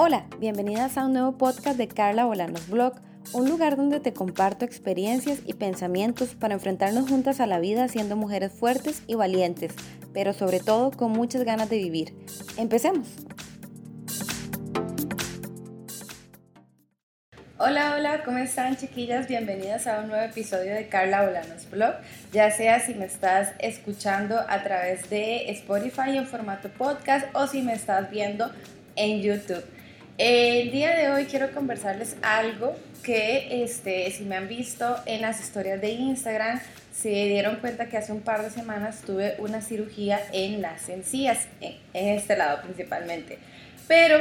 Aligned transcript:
Hola, 0.00 0.26
bienvenidas 0.38 0.96
a 0.96 1.06
un 1.06 1.12
nuevo 1.14 1.36
podcast 1.38 1.76
de 1.76 1.88
Carla 1.88 2.24
Bolanos 2.24 2.68
Blog, 2.68 3.00
un 3.32 3.48
lugar 3.48 3.76
donde 3.76 3.98
te 3.98 4.12
comparto 4.12 4.64
experiencias 4.64 5.40
y 5.44 5.54
pensamientos 5.54 6.36
para 6.36 6.54
enfrentarnos 6.54 7.08
juntas 7.08 7.40
a 7.40 7.48
la 7.48 7.58
vida 7.58 7.88
siendo 7.88 8.14
mujeres 8.14 8.52
fuertes 8.52 9.02
y 9.08 9.16
valientes, 9.16 9.74
pero 10.14 10.32
sobre 10.34 10.60
todo 10.60 10.92
con 10.92 11.10
muchas 11.10 11.42
ganas 11.42 11.68
de 11.68 11.78
vivir. 11.78 12.14
Empecemos. 12.56 13.08
Hola, 17.58 17.96
hola, 17.96 18.22
¿cómo 18.24 18.38
están 18.38 18.76
chiquillas? 18.76 19.26
Bienvenidas 19.26 19.88
a 19.88 19.98
un 19.98 20.10
nuevo 20.10 20.22
episodio 20.22 20.76
de 20.76 20.86
Carla 20.86 21.26
Bolanos 21.26 21.68
Blog. 21.72 21.94
Ya 22.32 22.52
sea 22.52 22.78
si 22.78 22.94
me 22.94 23.06
estás 23.06 23.52
escuchando 23.58 24.38
a 24.48 24.62
través 24.62 25.10
de 25.10 25.50
Spotify 25.50 26.16
en 26.16 26.28
formato 26.28 26.68
podcast 26.68 27.26
o 27.34 27.48
si 27.48 27.62
me 27.62 27.72
estás 27.72 28.08
viendo 28.12 28.48
en 28.94 29.22
YouTube. 29.22 29.64
El 30.18 30.72
día 30.72 30.96
de 30.96 31.10
hoy 31.10 31.26
quiero 31.26 31.52
conversarles 31.52 32.16
algo 32.22 32.74
que 33.04 33.62
este, 33.62 34.10
si 34.10 34.24
me 34.24 34.34
han 34.34 34.48
visto 34.48 34.96
en 35.06 35.20
las 35.22 35.38
historias 35.38 35.80
de 35.80 35.90
Instagram, 35.90 36.60
se 36.92 37.08
dieron 37.08 37.60
cuenta 37.60 37.86
que 37.86 37.98
hace 37.98 38.10
un 38.10 38.22
par 38.22 38.42
de 38.42 38.50
semanas 38.50 39.02
tuve 39.06 39.36
una 39.38 39.62
cirugía 39.62 40.20
en 40.32 40.60
las 40.60 40.88
encías, 40.88 41.46
en, 41.60 41.76
este 41.94 42.36
lado 42.36 42.62
principalmente. 42.62 43.38
Pero 43.86 44.18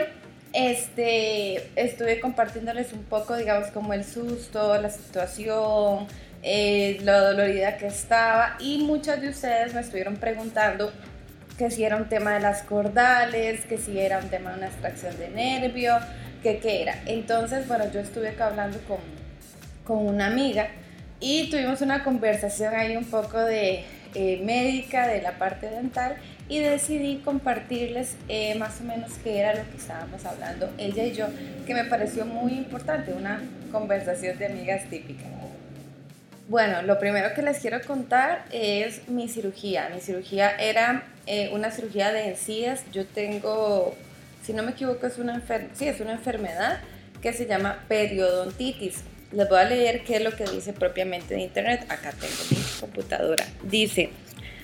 este, 0.54 1.68
estuve 1.76 2.20
compartiéndoles 2.20 2.94
un 2.94 3.04
poco, 3.06 3.36
digamos, 3.36 3.70
como 3.72 3.92
el 3.94 4.06
susto, 4.06 4.80
la 4.80 4.92
situación, 4.92 6.06
eh, 6.44 7.00
lo 7.02 7.20
dolorida 7.20 7.78
que 7.78 7.88
estaba 7.88 8.56
y 8.60 8.84
muchas 8.84 9.20
de 9.20 9.30
ustedes 9.30 9.74
me 9.74 9.82
estuvieron 9.82 10.18
preguntando 10.18 10.94
que 11.58 11.72
si 11.72 11.84
era 11.84 11.98
un 11.98 12.08
tema 12.08 12.34
de 12.34 12.40
las 12.40 12.64
cordales, 12.64 13.66
que 13.66 13.78
si 13.78 14.00
era 14.00 14.20
un 14.20 14.30
tema 14.30 14.52
de 14.52 14.58
una 14.58 14.68
extracción 14.68 15.18
de 15.18 15.30
nervio, 15.30 15.98
que 16.44 16.60
qué 16.60 16.84
era. 16.84 16.96
Entonces, 17.06 17.68
bueno, 17.68 17.86
yo 17.92 18.00
estuve 18.00 18.30
acá 18.30 18.48
hablando 18.48 18.80
con, 18.88 19.00
con 19.84 20.06
una 20.06 20.28
amiga 20.28 20.68
y 21.20 21.50
tuvimos 21.50 21.82
una 21.82 22.04
conversación 22.04 22.76
ahí 22.76 22.96
un 22.96 23.06
poco 23.06 23.40
de 23.40 23.86
eh, 24.14 24.42
médica, 24.44 25.08
de 25.08 25.22
la 25.22 25.34
parte 25.34 25.70
dental, 25.70 26.16
y 26.48 26.60
decidí 26.60 27.18
compartirles 27.26 28.16
eh, 28.30 28.56
más 28.56 28.80
o 28.82 28.84
menos 28.84 29.12
qué 29.24 29.40
era 29.40 29.54
lo 29.54 29.70
que 29.70 29.78
estábamos 29.78 30.24
hablando 30.26 30.70
ella 30.78 31.04
y 31.04 31.12
yo, 31.12 31.28
que 31.66 31.74
me 31.74 31.84
pareció 31.84 32.26
muy 32.26 32.54
importante, 32.54 33.14
una 33.14 33.42
conversación 33.72 34.38
de 34.38 34.46
amigas 34.46 34.84
típica. 34.90 35.26
Bueno, 36.50 36.82
lo 36.82 36.98
primero 36.98 37.34
que 37.36 37.42
les 37.42 37.60
quiero 37.60 37.82
contar 37.82 38.46
es 38.52 39.10
mi 39.10 39.28
cirugía. 39.28 39.90
Mi 39.94 40.00
cirugía 40.00 40.52
era 40.52 41.04
eh, 41.26 41.50
una 41.52 41.72
cirugía 41.72 42.14
de 42.14 42.30
encías. 42.30 42.86
Yo 42.94 43.06
tengo, 43.06 43.96
si 44.44 44.54
no 44.54 44.64
me 44.64 44.72
equivoco, 44.72 45.08
es 45.08 45.18
una, 45.18 45.42
sí, 45.74 45.90
es 45.90 46.00
una 46.00 46.14
enfermedad 46.14 46.80
que 47.22 47.34
se 47.34 47.48
llama 47.48 47.84
periodontitis. 47.90 49.04
Les 49.34 49.50
voy 49.50 49.60
a 49.60 49.66
leer 49.66 50.06
qué 50.06 50.16
es 50.16 50.22
lo 50.22 50.32
que 50.32 50.46
dice 50.46 50.72
propiamente 50.72 51.34
de 51.34 51.42
internet. 51.42 51.86
Acá 51.90 52.12
tengo 52.12 52.36
mi 52.50 52.58
computadora. 52.80 53.46
Dice, 53.64 54.12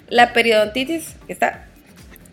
la 0.08 0.32
periodontitis, 0.32 1.18
está, 1.28 1.66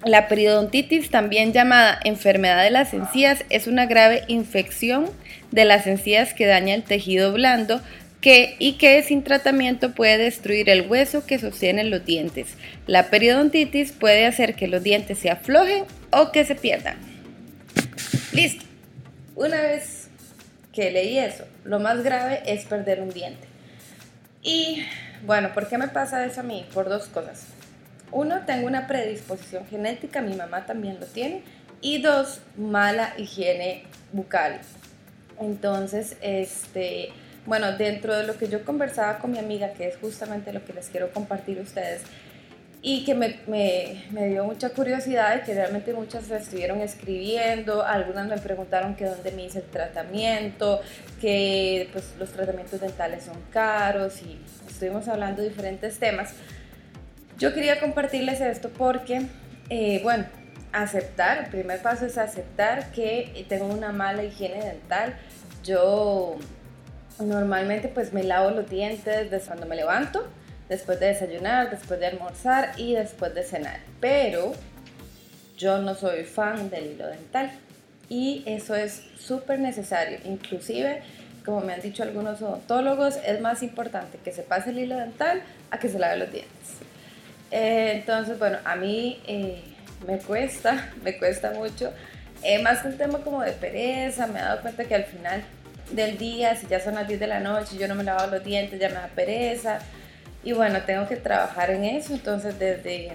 la 0.04 0.28
periodontitis, 0.28 1.10
también 1.10 1.52
llamada 1.52 1.98
enfermedad 2.04 2.62
de 2.62 2.70
las 2.70 2.94
encías, 2.94 3.44
es 3.50 3.66
una 3.66 3.86
grave 3.86 4.22
infección 4.28 5.10
de 5.50 5.64
las 5.64 5.88
encías 5.88 6.34
que 6.34 6.46
daña 6.46 6.74
el 6.74 6.84
tejido 6.84 7.32
blando 7.32 7.82
que, 8.20 8.56
y 8.58 8.74
que 8.74 9.02
sin 9.02 9.24
tratamiento 9.24 9.94
puede 9.94 10.18
destruir 10.18 10.68
el 10.68 10.88
hueso 10.88 11.24
que 11.26 11.38
sostiene 11.38 11.84
los 11.84 12.04
dientes. 12.04 12.48
La 12.86 13.10
periodontitis 13.10 13.92
puede 13.92 14.26
hacer 14.26 14.54
que 14.54 14.68
los 14.68 14.82
dientes 14.82 15.18
se 15.18 15.30
aflojen 15.30 15.84
o 16.10 16.32
que 16.32 16.44
se 16.44 16.54
pierdan. 16.54 16.96
Listo. 18.32 18.64
Una 19.36 19.62
vez 19.62 20.08
que 20.72 20.90
leí 20.90 21.18
eso, 21.18 21.44
lo 21.64 21.80
más 21.80 22.02
grave 22.02 22.42
es 22.46 22.66
perder 22.66 23.00
un 23.00 23.10
diente. 23.10 23.48
Y 24.42 24.84
bueno, 25.24 25.52
¿por 25.54 25.68
qué 25.68 25.78
me 25.78 25.88
pasa 25.88 26.24
eso 26.24 26.40
a 26.40 26.44
mí? 26.44 26.66
Por 26.74 26.88
dos 26.88 27.06
cosas. 27.06 27.46
Uno, 28.12 28.40
tengo 28.44 28.66
una 28.66 28.86
predisposición 28.86 29.66
genética, 29.66 30.20
mi 30.20 30.34
mamá 30.34 30.66
también 30.66 30.98
lo 31.00 31.06
tiene. 31.06 31.42
Y 31.80 32.02
dos, 32.02 32.40
mala 32.56 33.14
higiene 33.16 33.84
bucal. 34.12 34.60
Entonces, 35.40 36.16
este, 36.20 37.10
bueno, 37.50 37.72
dentro 37.76 38.16
de 38.16 38.22
lo 38.22 38.38
que 38.38 38.46
yo 38.46 38.64
conversaba 38.64 39.18
con 39.18 39.32
mi 39.32 39.38
amiga, 39.38 39.72
que 39.72 39.88
es 39.88 39.96
justamente 39.96 40.52
lo 40.52 40.64
que 40.64 40.72
les 40.72 40.88
quiero 40.88 41.10
compartir 41.10 41.58
a 41.58 41.62
ustedes, 41.62 42.02
y 42.80 43.04
que 43.04 43.16
me, 43.16 43.40
me, 43.48 44.04
me, 44.12 44.28
dio 44.28 44.44
mucha 44.44 44.70
curiosidad 44.70 45.40
y 45.42 45.44
que 45.44 45.54
realmente 45.54 45.92
muchas 45.92 46.28
me 46.28 46.36
estuvieron 46.36 46.80
escribiendo, 46.80 47.84
algunas 47.84 48.28
me 48.28 48.38
preguntaron 48.38 48.94
que 48.94 49.04
dónde 49.04 49.32
me 49.32 49.46
hice 49.46 49.58
el 49.58 49.64
tratamiento, 49.64 50.80
que 51.20 51.88
pues 51.90 52.14
los 52.20 52.30
tratamientos 52.30 52.80
dentales 52.80 53.24
son 53.24 53.42
caros 53.52 54.22
y 54.22 54.38
estuvimos 54.68 55.08
hablando 55.08 55.42
de 55.42 55.48
diferentes 55.48 55.98
temas. 55.98 56.34
Yo 57.36 57.52
quería 57.52 57.80
compartirles 57.80 58.40
esto 58.40 58.70
porque, 58.78 59.22
eh, 59.70 59.98
bueno, 60.04 60.26
aceptar, 60.70 61.38
el 61.38 61.50
primer 61.50 61.82
paso 61.82 62.06
es 62.06 62.16
aceptar 62.16 62.92
que 62.92 63.44
tengo 63.48 63.66
una 63.66 63.90
mala 63.90 64.22
higiene 64.22 64.64
dental. 64.64 65.16
Yo 65.64 66.38
Normalmente 67.20 67.88
pues 67.88 68.12
me 68.12 68.22
lavo 68.22 68.50
los 68.50 68.68
dientes 68.68 69.30
desde 69.30 69.46
cuando 69.46 69.66
me 69.66 69.76
levanto, 69.76 70.26
después 70.68 70.98
de 71.00 71.06
desayunar, 71.06 71.70
después 71.70 72.00
de 72.00 72.06
almorzar 72.06 72.72
y 72.76 72.94
después 72.94 73.34
de 73.34 73.42
cenar. 73.42 73.80
Pero 74.00 74.52
yo 75.58 75.78
no 75.78 75.94
soy 75.94 76.24
fan 76.24 76.70
del 76.70 76.92
hilo 76.92 77.06
dental 77.06 77.50
y 78.08 78.42
eso 78.46 78.74
es 78.74 79.02
súper 79.18 79.58
necesario. 79.60 80.18
Inclusive, 80.24 81.02
como 81.44 81.60
me 81.60 81.74
han 81.74 81.80
dicho 81.80 82.02
algunos 82.02 82.40
odontólogos, 82.40 83.16
es 83.26 83.40
más 83.40 83.62
importante 83.62 84.18
que 84.24 84.32
se 84.32 84.42
pase 84.42 84.70
el 84.70 84.78
hilo 84.78 84.96
dental 84.96 85.42
a 85.70 85.78
que 85.78 85.88
se 85.88 85.98
lave 85.98 86.16
los 86.16 86.32
dientes. 86.32 86.50
Eh, 87.50 87.92
entonces, 87.96 88.38
bueno, 88.38 88.58
a 88.64 88.76
mí 88.76 89.20
eh, 89.26 89.62
me 90.06 90.18
cuesta, 90.18 90.90
me 91.04 91.18
cuesta 91.18 91.52
mucho. 91.52 91.92
Eh, 92.42 92.62
más 92.62 92.80
que 92.80 92.88
un 92.88 92.96
tema 92.96 93.18
como 93.18 93.42
de 93.42 93.52
pereza, 93.52 94.26
me 94.26 94.38
he 94.38 94.42
dado 94.42 94.62
cuenta 94.62 94.84
que 94.84 94.94
al 94.94 95.04
final 95.04 95.44
del 95.92 96.18
día, 96.18 96.56
si 96.56 96.66
ya 96.66 96.80
son 96.80 96.94
las 96.94 97.06
10 97.08 97.20
de 97.20 97.26
la 97.26 97.40
noche, 97.40 97.76
yo 97.78 97.88
no 97.88 97.94
me 97.94 98.04
lavo 98.04 98.26
los 98.30 98.44
dientes, 98.44 98.78
ya 98.78 98.88
me 98.88 98.94
da 98.94 99.08
pereza. 99.08 99.78
Y 100.42 100.52
bueno, 100.52 100.80
tengo 100.82 101.06
que 101.06 101.16
trabajar 101.16 101.70
en 101.70 101.84
eso. 101.84 102.14
Entonces, 102.14 102.58
desde 102.58 103.12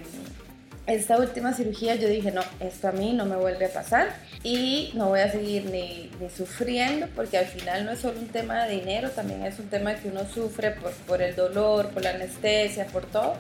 esta 0.87 1.17
última 1.17 1.53
cirugía 1.53 1.95
yo 1.95 2.07
dije, 2.07 2.31
no, 2.31 2.41
esto 2.59 2.87
a 2.87 2.91
mí 2.91 3.13
no 3.13 3.25
me 3.25 3.35
vuelve 3.35 3.65
a 3.65 3.73
pasar 3.73 4.09
y 4.43 4.91
no 4.93 5.09
voy 5.09 5.21
a 5.21 5.31
seguir 5.31 5.65
ni, 5.65 6.11
ni, 6.19 6.29
sufriendo 6.29 7.07
porque 7.15 7.39
al 7.39 7.47
final 7.47 7.85
no 7.85 7.91
es 7.91 7.99
solo 7.99 8.19
un 8.19 8.27
tema 8.27 8.65
de 8.65 8.75
dinero, 8.75 9.09
también 9.09 9.43
es 9.43 9.57
un 9.57 9.67
tema 9.67 9.95
que 9.95 10.09
uno 10.09 10.25
sufre 10.31 10.71
por, 10.71 10.91
por 10.91 11.21
el 11.21 11.35
dolor, 11.35 11.89
por 11.89 12.03
la 12.03 12.11
anestesia, 12.11 12.85
por 12.87 13.05
todo. 13.05 13.35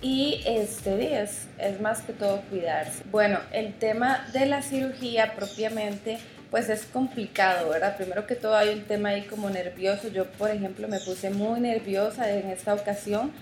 Y 0.00 0.42
este 0.44 1.22
es, 1.22 1.46
es 1.58 1.80
más 1.80 2.02
que 2.02 2.12
todo 2.12 2.42
cuidarse. 2.50 3.02
Bueno, 3.10 3.38
el 3.52 3.72
tema 3.72 4.28
de 4.32 4.46
la 4.46 4.60
cirugía 4.62 5.34
propiamente 5.34 6.18
pues 6.54 6.68
es 6.68 6.84
complicado, 6.84 7.68
¿verdad? 7.70 7.96
Primero 7.96 8.28
que 8.28 8.36
todo 8.36 8.54
hay 8.54 8.68
un 8.68 8.82
tema 8.82 9.08
ahí 9.08 9.22
como 9.22 9.50
nervioso. 9.50 10.06
Yo, 10.06 10.26
por 10.26 10.52
ejemplo, 10.52 10.86
me 10.86 11.00
puse 11.00 11.30
muy 11.30 11.58
nerviosa 11.58 12.30
en 12.30 12.48
esta 12.48 12.74
ocasión. 12.74 13.32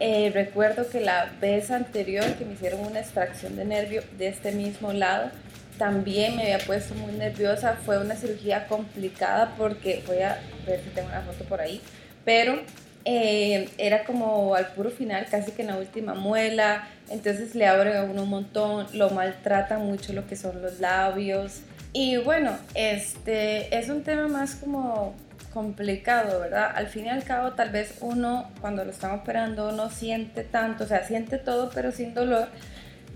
Eh, 0.00 0.30
recuerdo 0.32 0.88
que 0.88 1.02
la 1.02 1.30
vez 1.42 1.70
anterior 1.70 2.24
que 2.38 2.46
me 2.46 2.54
hicieron 2.54 2.80
una 2.80 3.00
extracción 3.00 3.54
de 3.56 3.66
nervio 3.66 4.02
de 4.16 4.28
este 4.28 4.52
mismo 4.52 4.94
lado, 4.94 5.30
también 5.76 6.36
me 6.36 6.44
había 6.44 6.58
puesto 6.64 6.94
muy 6.94 7.12
nerviosa. 7.12 7.76
Fue 7.84 7.98
una 7.98 8.16
cirugía 8.16 8.66
complicada 8.66 9.52
porque 9.58 10.02
voy 10.06 10.20
a 10.20 10.40
ver 10.66 10.80
si 10.82 10.88
tengo 10.88 11.08
una 11.08 11.20
foto 11.20 11.44
por 11.44 11.60
ahí, 11.60 11.82
pero 12.24 12.62
eh, 13.04 13.68
era 13.78 14.04
como 14.04 14.54
al 14.54 14.68
puro 14.68 14.90
final, 14.90 15.26
casi 15.30 15.52
que 15.52 15.62
en 15.62 15.68
la 15.68 15.76
última 15.76 16.14
muela. 16.14 16.88
Entonces 17.10 17.54
le 17.54 17.66
abren 17.66 17.96
a 17.96 18.04
uno 18.04 18.22
un 18.22 18.30
montón, 18.30 18.86
lo 18.94 19.10
maltratan 19.10 19.82
mucho 19.82 20.12
lo 20.12 20.26
que 20.26 20.36
son 20.36 20.62
los 20.62 20.80
labios. 20.80 21.60
Y 21.92 22.16
bueno, 22.16 22.56
este 22.74 23.76
es 23.76 23.88
un 23.88 24.02
tema 24.02 24.26
más 24.26 24.56
como 24.56 25.14
complicado, 25.52 26.40
¿verdad? 26.40 26.72
Al 26.74 26.88
fin 26.88 27.06
y 27.06 27.08
al 27.10 27.22
cabo, 27.22 27.52
tal 27.52 27.70
vez 27.70 27.94
uno 28.00 28.50
cuando 28.60 28.84
lo 28.84 28.90
están 28.90 29.12
operando 29.12 29.70
no 29.70 29.88
siente 29.90 30.42
tanto, 30.42 30.84
o 30.84 30.86
sea, 30.86 31.06
siente 31.06 31.38
todo 31.38 31.70
pero 31.72 31.92
sin 31.92 32.12
dolor, 32.12 32.48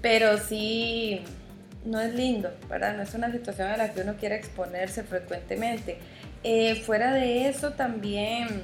pero 0.00 0.38
sí 0.38 1.22
no 1.84 2.00
es 2.00 2.14
lindo, 2.14 2.50
¿verdad? 2.68 2.96
No 2.96 3.02
es 3.02 3.14
una 3.14 3.32
situación 3.32 3.68
a 3.68 3.76
la 3.76 3.92
que 3.92 4.02
uno 4.02 4.14
quiere 4.14 4.36
exponerse 4.36 5.02
frecuentemente. 5.02 5.98
Eh, 6.44 6.76
fuera 6.76 7.12
de 7.12 7.48
eso 7.48 7.72
también 7.72 8.62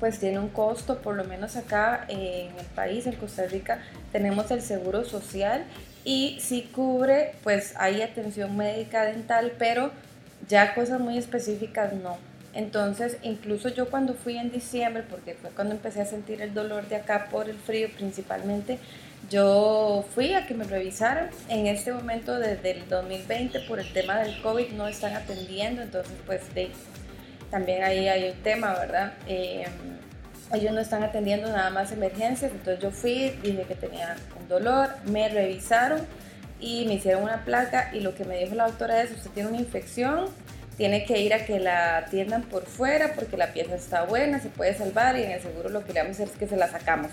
pues 0.00 0.18
tiene 0.18 0.38
un 0.38 0.48
costo, 0.48 0.98
por 0.98 1.16
lo 1.16 1.24
menos 1.24 1.56
acá 1.56 2.04
en 2.08 2.56
el 2.58 2.66
país, 2.74 3.06
en 3.06 3.14
Costa 3.16 3.46
Rica, 3.46 3.80
tenemos 4.12 4.50
el 4.50 4.62
seguro 4.62 5.04
social 5.04 5.64
y 6.04 6.38
si 6.40 6.62
cubre, 6.62 7.32
pues 7.42 7.74
hay 7.76 8.02
atención 8.02 8.56
médica 8.56 9.04
dental, 9.04 9.52
pero 9.58 9.90
ya 10.48 10.74
cosas 10.74 11.00
muy 11.00 11.18
específicas 11.18 11.92
no. 11.92 12.16
Entonces, 12.54 13.18
incluso 13.22 13.68
yo 13.68 13.90
cuando 13.90 14.14
fui 14.14 14.36
en 14.36 14.50
diciembre, 14.50 15.04
porque 15.08 15.34
fue 15.34 15.50
cuando 15.50 15.74
empecé 15.74 16.00
a 16.00 16.06
sentir 16.06 16.40
el 16.42 16.54
dolor 16.54 16.88
de 16.88 16.96
acá 16.96 17.28
por 17.30 17.48
el 17.48 17.56
frío 17.56 17.88
principalmente, 17.96 18.78
Yo 19.30 20.06
fui 20.14 20.32
a 20.32 20.46
que 20.46 20.54
me 20.54 20.64
revisaran. 20.64 21.28
En 21.50 21.66
este 21.66 21.92
momento, 21.92 22.38
desde 22.38 22.70
el 22.70 22.88
2020, 22.88 23.60
por 23.68 23.78
el 23.78 23.92
tema 23.92 24.16
del 24.20 24.40
COVID, 24.40 24.70
no 24.70 24.88
están 24.88 25.14
atendiendo. 25.14 25.82
Entonces, 25.82 26.14
pues 26.24 26.40
de, 26.54 26.70
también 27.50 27.82
ahí 27.82 28.08
hay 28.08 28.30
un 28.30 28.42
tema, 28.42 28.74
¿verdad? 28.74 29.12
Eh, 29.26 29.66
ellos 30.52 30.72
no 30.72 30.80
están 30.80 31.02
atendiendo 31.02 31.48
nada 31.48 31.70
más 31.70 31.92
emergencias. 31.92 32.52
Entonces 32.52 32.82
yo 32.82 32.90
fui, 32.90 33.30
dije 33.42 33.64
que 33.68 33.74
tenía 33.74 34.16
un 34.40 34.48
dolor, 34.48 34.90
me 35.04 35.28
revisaron 35.28 36.00
y 36.60 36.86
me 36.86 36.94
hicieron 36.94 37.22
una 37.22 37.44
placa. 37.44 37.90
Y 37.92 38.00
lo 38.00 38.14
que 38.14 38.24
me 38.24 38.38
dijo 38.38 38.54
la 38.54 38.66
doctora 38.66 39.02
es: 39.02 39.10
Usted 39.12 39.30
tiene 39.30 39.48
una 39.50 39.58
infección 39.58 40.30
tiene 40.78 41.04
que 41.04 41.20
ir 41.20 41.34
a 41.34 41.44
que 41.44 41.58
la 41.58 41.98
atiendan 41.98 42.42
por 42.42 42.64
fuera 42.64 43.12
porque 43.14 43.36
la 43.36 43.52
pieza 43.52 43.74
está 43.74 44.04
buena, 44.04 44.38
se 44.38 44.48
puede 44.48 44.74
salvar 44.74 45.18
y 45.18 45.24
en 45.24 45.32
el 45.32 45.42
seguro 45.42 45.68
lo 45.68 45.84
que 45.84 45.92
le 45.92 46.02
vamos 46.02 46.20
a 46.20 46.22
hacer 46.22 46.32
es 46.32 46.38
que 46.38 46.46
se 46.46 46.56
la 46.56 46.68
sacamos. 46.68 47.10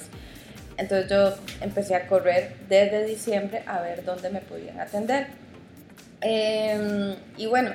Entonces 0.77 1.09
yo 1.09 1.35
empecé 1.61 1.95
a 1.95 2.05
correr 2.05 2.53
desde 2.69 3.05
diciembre 3.05 3.63
a 3.65 3.81
ver 3.81 4.05
dónde 4.05 4.29
me 4.29 4.41
podían 4.41 4.79
atender. 4.79 5.27
Em, 6.21 7.15
y 7.37 7.47
bueno, 7.47 7.71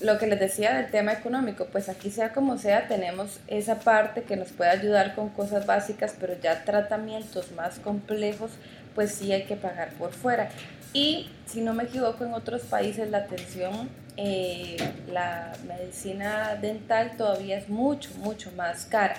lo 0.00 0.18
que 0.18 0.26
les 0.26 0.38
decía 0.38 0.74
del 0.74 0.90
tema 0.90 1.12
económico, 1.12 1.66
pues 1.72 1.88
aquí 1.88 2.10
sea 2.10 2.32
como 2.32 2.58
sea, 2.58 2.86
tenemos 2.88 3.40
esa 3.48 3.80
parte 3.80 4.22
que 4.22 4.36
nos 4.36 4.48
puede 4.48 4.70
ayudar 4.70 5.14
con 5.14 5.30
cosas 5.30 5.66
básicas, 5.66 6.14
pero 6.18 6.38
ya 6.40 6.64
tratamientos 6.64 7.52
más 7.52 7.78
complejos, 7.78 8.52
pues 8.94 9.12
sí 9.12 9.32
hay 9.32 9.44
que 9.44 9.56
pagar 9.56 9.90
por 9.94 10.12
fuera. 10.12 10.48
Y 10.92 11.30
si 11.46 11.60
no 11.60 11.74
me 11.74 11.84
equivoco, 11.84 12.24
en 12.24 12.34
otros 12.34 12.62
países 12.62 13.10
la 13.10 13.18
atención 13.18 13.88
eh, 14.18 14.76
la 15.12 15.52
medicina 15.66 16.54
dental 16.56 17.16
todavía 17.18 17.58
es 17.58 17.68
mucho, 17.68 18.10
mucho 18.16 18.50
más 18.52 18.86
cara. 18.86 19.16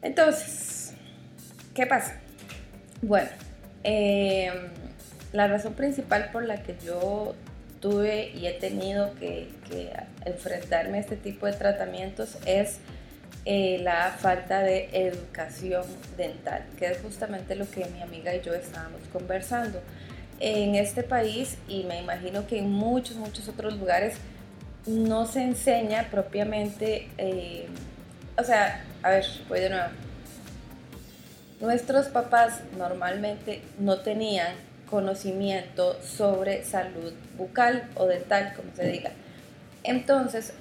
Entonces, 0.00 0.94
¿qué 1.74 1.86
pasa? 1.86 2.14
Bueno, 3.02 3.28
em, 3.82 4.68
la 5.32 5.48
razón 5.48 5.74
principal 5.74 6.30
por 6.30 6.44
la 6.44 6.62
que 6.62 6.76
yo 6.84 7.34
tuve 7.80 8.30
y 8.30 8.46
he 8.46 8.52
tenido 8.52 9.14
que, 9.14 9.48
enfrentarme 10.24 10.98
a 10.98 11.00
este 11.00 11.16
tipo 11.16 11.46
de 11.46 11.52
tratamientos 11.52 12.36
es 12.44 12.78
eh, 13.46 13.80
la 13.82 14.10
falta 14.10 14.60
de 14.60 14.90
educación 14.92 15.84
dental, 16.16 16.64
que 16.78 16.86
es 16.86 16.98
justamente 17.00 17.54
lo 17.54 17.68
que 17.70 17.86
mi 17.86 18.02
amiga 18.02 18.34
y 18.34 18.42
yo 18.42 18.52
estábamos 18.54 19.00
conversando 19.12 19.80
en 20.40 20.74
este 20.74 21.02
país 21.02 21.56
y 21.68 21.84
me 21.84 22.00
imagino 22.00 22.46
que 22.46 22.58
en 22.58 22.70
muchos, 22.70 23.16
muchos 23.16 23.48
otros 23.48 23.76
lugares 23.78 24.16
no 24.86 25.26
se 25.26 25.42
enseña 25.42 26.08
propiamente, 26.10 27.08
eh, 27.18 27.66
o 28.36 28.44
sea, 28.44 28.84
a 29.02 29.10
ver, 29.10 29.24
voy 29.48 29.60
de 29.60 29.70
nuevo. 29.70 29.88
Nuestros 31.60 32.06
papás 32.06 32.60
normalmente 32.78 33.62
no 33.78 33.98
tenían 33.98 34.54
conocimiento 34.90 35.96
sobre 36.02 36.64
salud 36.64 37.12
bucal 37.38 37.88
o 37.94 38.06
dental, 38.06 38.52
como 38.56 38.74
se 38.74 38.88
diga. 38.88 39.10
Entonces, 39.82 40.52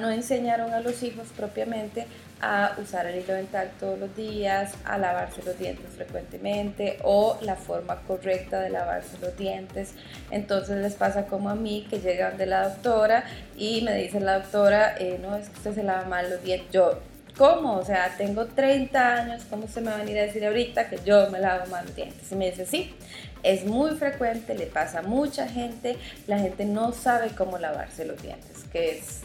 no 0.00 0.10
enseñaron 0.10 0.72
a 0.72 0.80
los 0.80 1.02
hijos 1.02 1.28
propiamente 1.36 2.06
a 2.40 2.74
usar 2.82 3.06
el 3.06 3.22
hilo 3.22 3.34
dental 3.34 3.70
todos 3.78 3.98
los 3.98 4.16
días, 4.16 4.74
a 4.84 4.98
lavarse 4.98 5.42
los 5.44 5.56
dientes 5.58 5.86
frecuentemente 5.94 6.98
o 7.04 7.38
la 7.40 7.54
forma 7.54 7.96
correcta 8.02 8.60
de 8.60 8.70
lavarse 8.70 9.16
los 9.20 9.36
dientes. 9.36 9.94
Entonces 10.32 10.78
les 10.78 10.94
pasa 10.94 11.26
como 11.26 11.50
a 11.50 11.54
mí 11.54 11.86
que 11.88 12.00
llegan 12.00 12.36
de 12.36 12.46
la 12.46 12.68
doctora 12.68 13.24
y 13.56 13.82
me 13.82 13.94
dice 13.94 14.18
la 14.18 14.40
doctora, 14.40 14.96
eh, 14.98 15.20
no, 15.22 15.36
es 15.36 15.48
que 15.50 15.56
usted 15.56 15.74
se 15.76 15.82
lava 15.84 16.04
mal 16.06 16.30
los 16.30 16.42
dientes. 16.42 16.68
Yo, 16.72 16.98
¿cómo? 17.36 17.76
O 17.76 17.84
sea, 17.84 18.14
tengo 18.16 18.46
30 18.46 19.14
años, 19.14 19.42
¿cómo 19.48 19.68
se 19.68 19.80
me 19.80 19.90
va 19.90 19.96
a 19.96 19.98
venir 19.98 20.18
a 20.18 20.22
decir 20.22 20.44
ahorita 20.44 20.88
que 20.88 20.98
yo 21.04 21.30
me 21.30 21.38
lavo 21.38 21.66
mal 21.66 21.84
los 21.86 21.96
dientes? 21.96 22.30
Y 22.30 22.36
me 22.36 22.50
dice, 22.50 22.66
sí, 22.66 22.94
es 23.42 23.64
muy 23.64 23.92
frecuente, 23.96 24.54
le 24.54 24.66
pasa 24.66 25.00
a 25.00 25.02
mucha 25.02 25.48
gente, 25.48 25.96
la 26.26 26.38
gente 26.38 26.64
no 26.64 26.92
sabe 26.92 27.30
cómo 27.36 27.58
lavarse 27.58 28.04
los 28.04 28.20
dientes, 28.22 28.64
que 28.72 28.98
es 28.98 29.22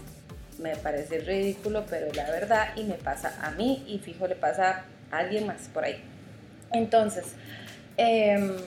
me 0.59 0.75
parece 0.75 1.19
ridículo, 1.19 1.85
pero 1.89 2.11
la 2.13 2.29
verdad 2.31 2.69
y 2.75 2.83
me 2.83 2.95
pasa 2.95 3.33
a 3.41 3.51
mí 3.51 3.83
y 3.87 3.99
fijo 3.99 4.27
le 4.27 4.35
pasa 4.35 4.85
a 5.11 5.17
alguien 5.17 5.45
más 5.45 5.69
por 5.73 5.83
ahí. 5.83 6.01
Entonces, 6.71 7.33
em, 7.97 8.57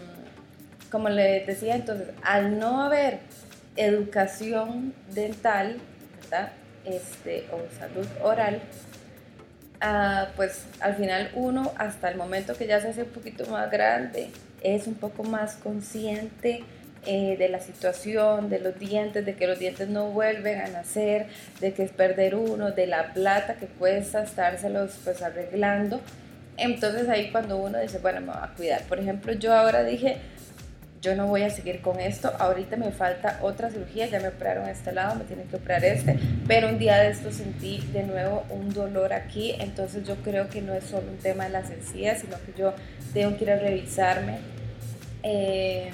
como 0.90 1.08
le 1.08 1.44
decía, 1.44 1.74
entonces, 1.74 2.08
al 2.22 2.58
no 2.58 2.82
haber 2.82 3.18
educación 3.76 4.94
dental, 5.12 5.78
¿verdad? 6.22 6.52
Este, 6.84 7.46
o 7.52 7.60
salud 7.78 8.06
oral, 8.22 8.60
ah, 9.80 10.28
pues 10.36 10.64
al 10.80 10.96
final 10.96 11.30
uno, 11.34 11.72
hasta 11.76 12.10
el 12.10 12.16
momento 12.16 12.54
que 12.54 12.66
ya 12.66 12.80
se 12.80 12.88
hace 12.88 13.02
un 13.02 13.10
poquito 13.10 13.46
más 13.46 13.70
grande, 13.70 14.30
es 14.62 14.86
un 14.86 14.94
poco 14.94 15.24
más 15.24 15.54
consciente 15.54 16.64
eh, 17.06 17.36
de 17.38 17.48
la 17.48 17.60
situación, 17.60 18.50
de 18.50 18.58
los 18.58 18.78
dientes, 18.78 19.24
de 19.24 19.34
que 19.34 19.46
los 19.46 19.58
dientes 19.58 19.88
no 19.88 20.06
vuelven 20.10 20.60
a 20.60 20.68
nacer, 20.68 21.28
de 21.60 21.72
que 21.72 21.82
es 21.82 21.90
perder 21.92 22.34
uno, 22.34 22.72
de 22.72 22.86
la 22.86 23.14
plata 23.14 23.54
que 23.54 23.66
cuesta 23.66 24.22
estárselos 24.22 24.98
pues 25.02 25.22
arreglando. 25.22 26.00
Entonces 26.58 27.08
ahí 27.08 27.30
cuando 27.30 27.56
uno 27.56 27.78
dice, 27.78 27.98
bueno, 27.98 28.20
me 28.20 28.26
voy 28.26 28.42
a 28.42 28.52
cuidar. 28.54 28.82
Por 28.82 28.98
ejemplo, 28.98 29.32
yo 29.32 29.54
ahora 29.54 29.82
dije, 29.82 30.18
yo 31.00 31.14
no 31.14 31.26
voy 31.26 31.42
a 31.42 31.50
seguir 31.50 31.80
con 31.80 31.98
esto, 31.98 32.32
ahorita 32.38 32.76
me 32.76 32.90
falta 32.90 33.38
otra 33.42 33.70
cirugía, 33.70 34.06
ya 34.06 34.20
me 34.20 34.28
operaron 34.28 34.68
este 34.68 34.92
lado, 34.92 35.16
me 35.16 35.24
tienen 35.24 35.48
que 35.48 35.56
operar 35.56 35.84
este, 35.84 36.18
pero 36.46 36.68
un 36.68 36.78
día 36.78 36.98
de 36.98 37.10
esto 37.10 37.32
sentí 37.32 37.78
de 37.92 38.02
nuevo 38.02 38.44
un 38.50 38.72
dolor 38.72 39.12
aquí, 39.12 39.54
entonces 39.58 40.06
yo 40.06 40.16
creo 40.16 40.48
que 40.48 40.60
no 40.60 40.74
es 40.74 40.84
solo 40.84 41.10
un 41.10 41.18
tema 41.18 41.44
de 41.44 41.50
las 41.50 41.70
encías, 41.70 42.20
sino 42.20 42.36
que 42.44 42.52
yo 42.58 42.74
tengo 43.14 43.36
que 43.36 43.44
ir 43.44 43.50
a 43.50 43.56
revisarme. 43.56 44.38
Eh, 45.22 45.90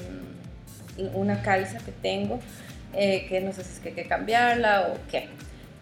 una 1.15 1.43
calza 1.43 1.79
que 1.79 1.93
tengo, 1.93 2.41
eh, 2.95 3.27
que 3.29 3.41
no 3.41 3.53
sé 3.53 3.65
si 3.65 3.73
es 3.73 3.79
que 3.81 3.89
hay 3.91 3.95
que 3.95 4.07
cambiarla 4.07 4.89
o 4.89 5.11
qué. 5.11 5.29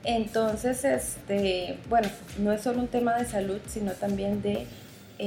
Entonces, 0.05 0.85
este, 0.85 1.79
bueno, 1.89 2.09
no 2.39 2.53
es 2.53 2.61
solo 2.61 2.81
un 2.81 2.89
tema 2.89 3.17
de 3.17 3.25
salud, 3.25 3.61
sino 3.67 3.93
también 3.93 4.43
de 4.43 4.67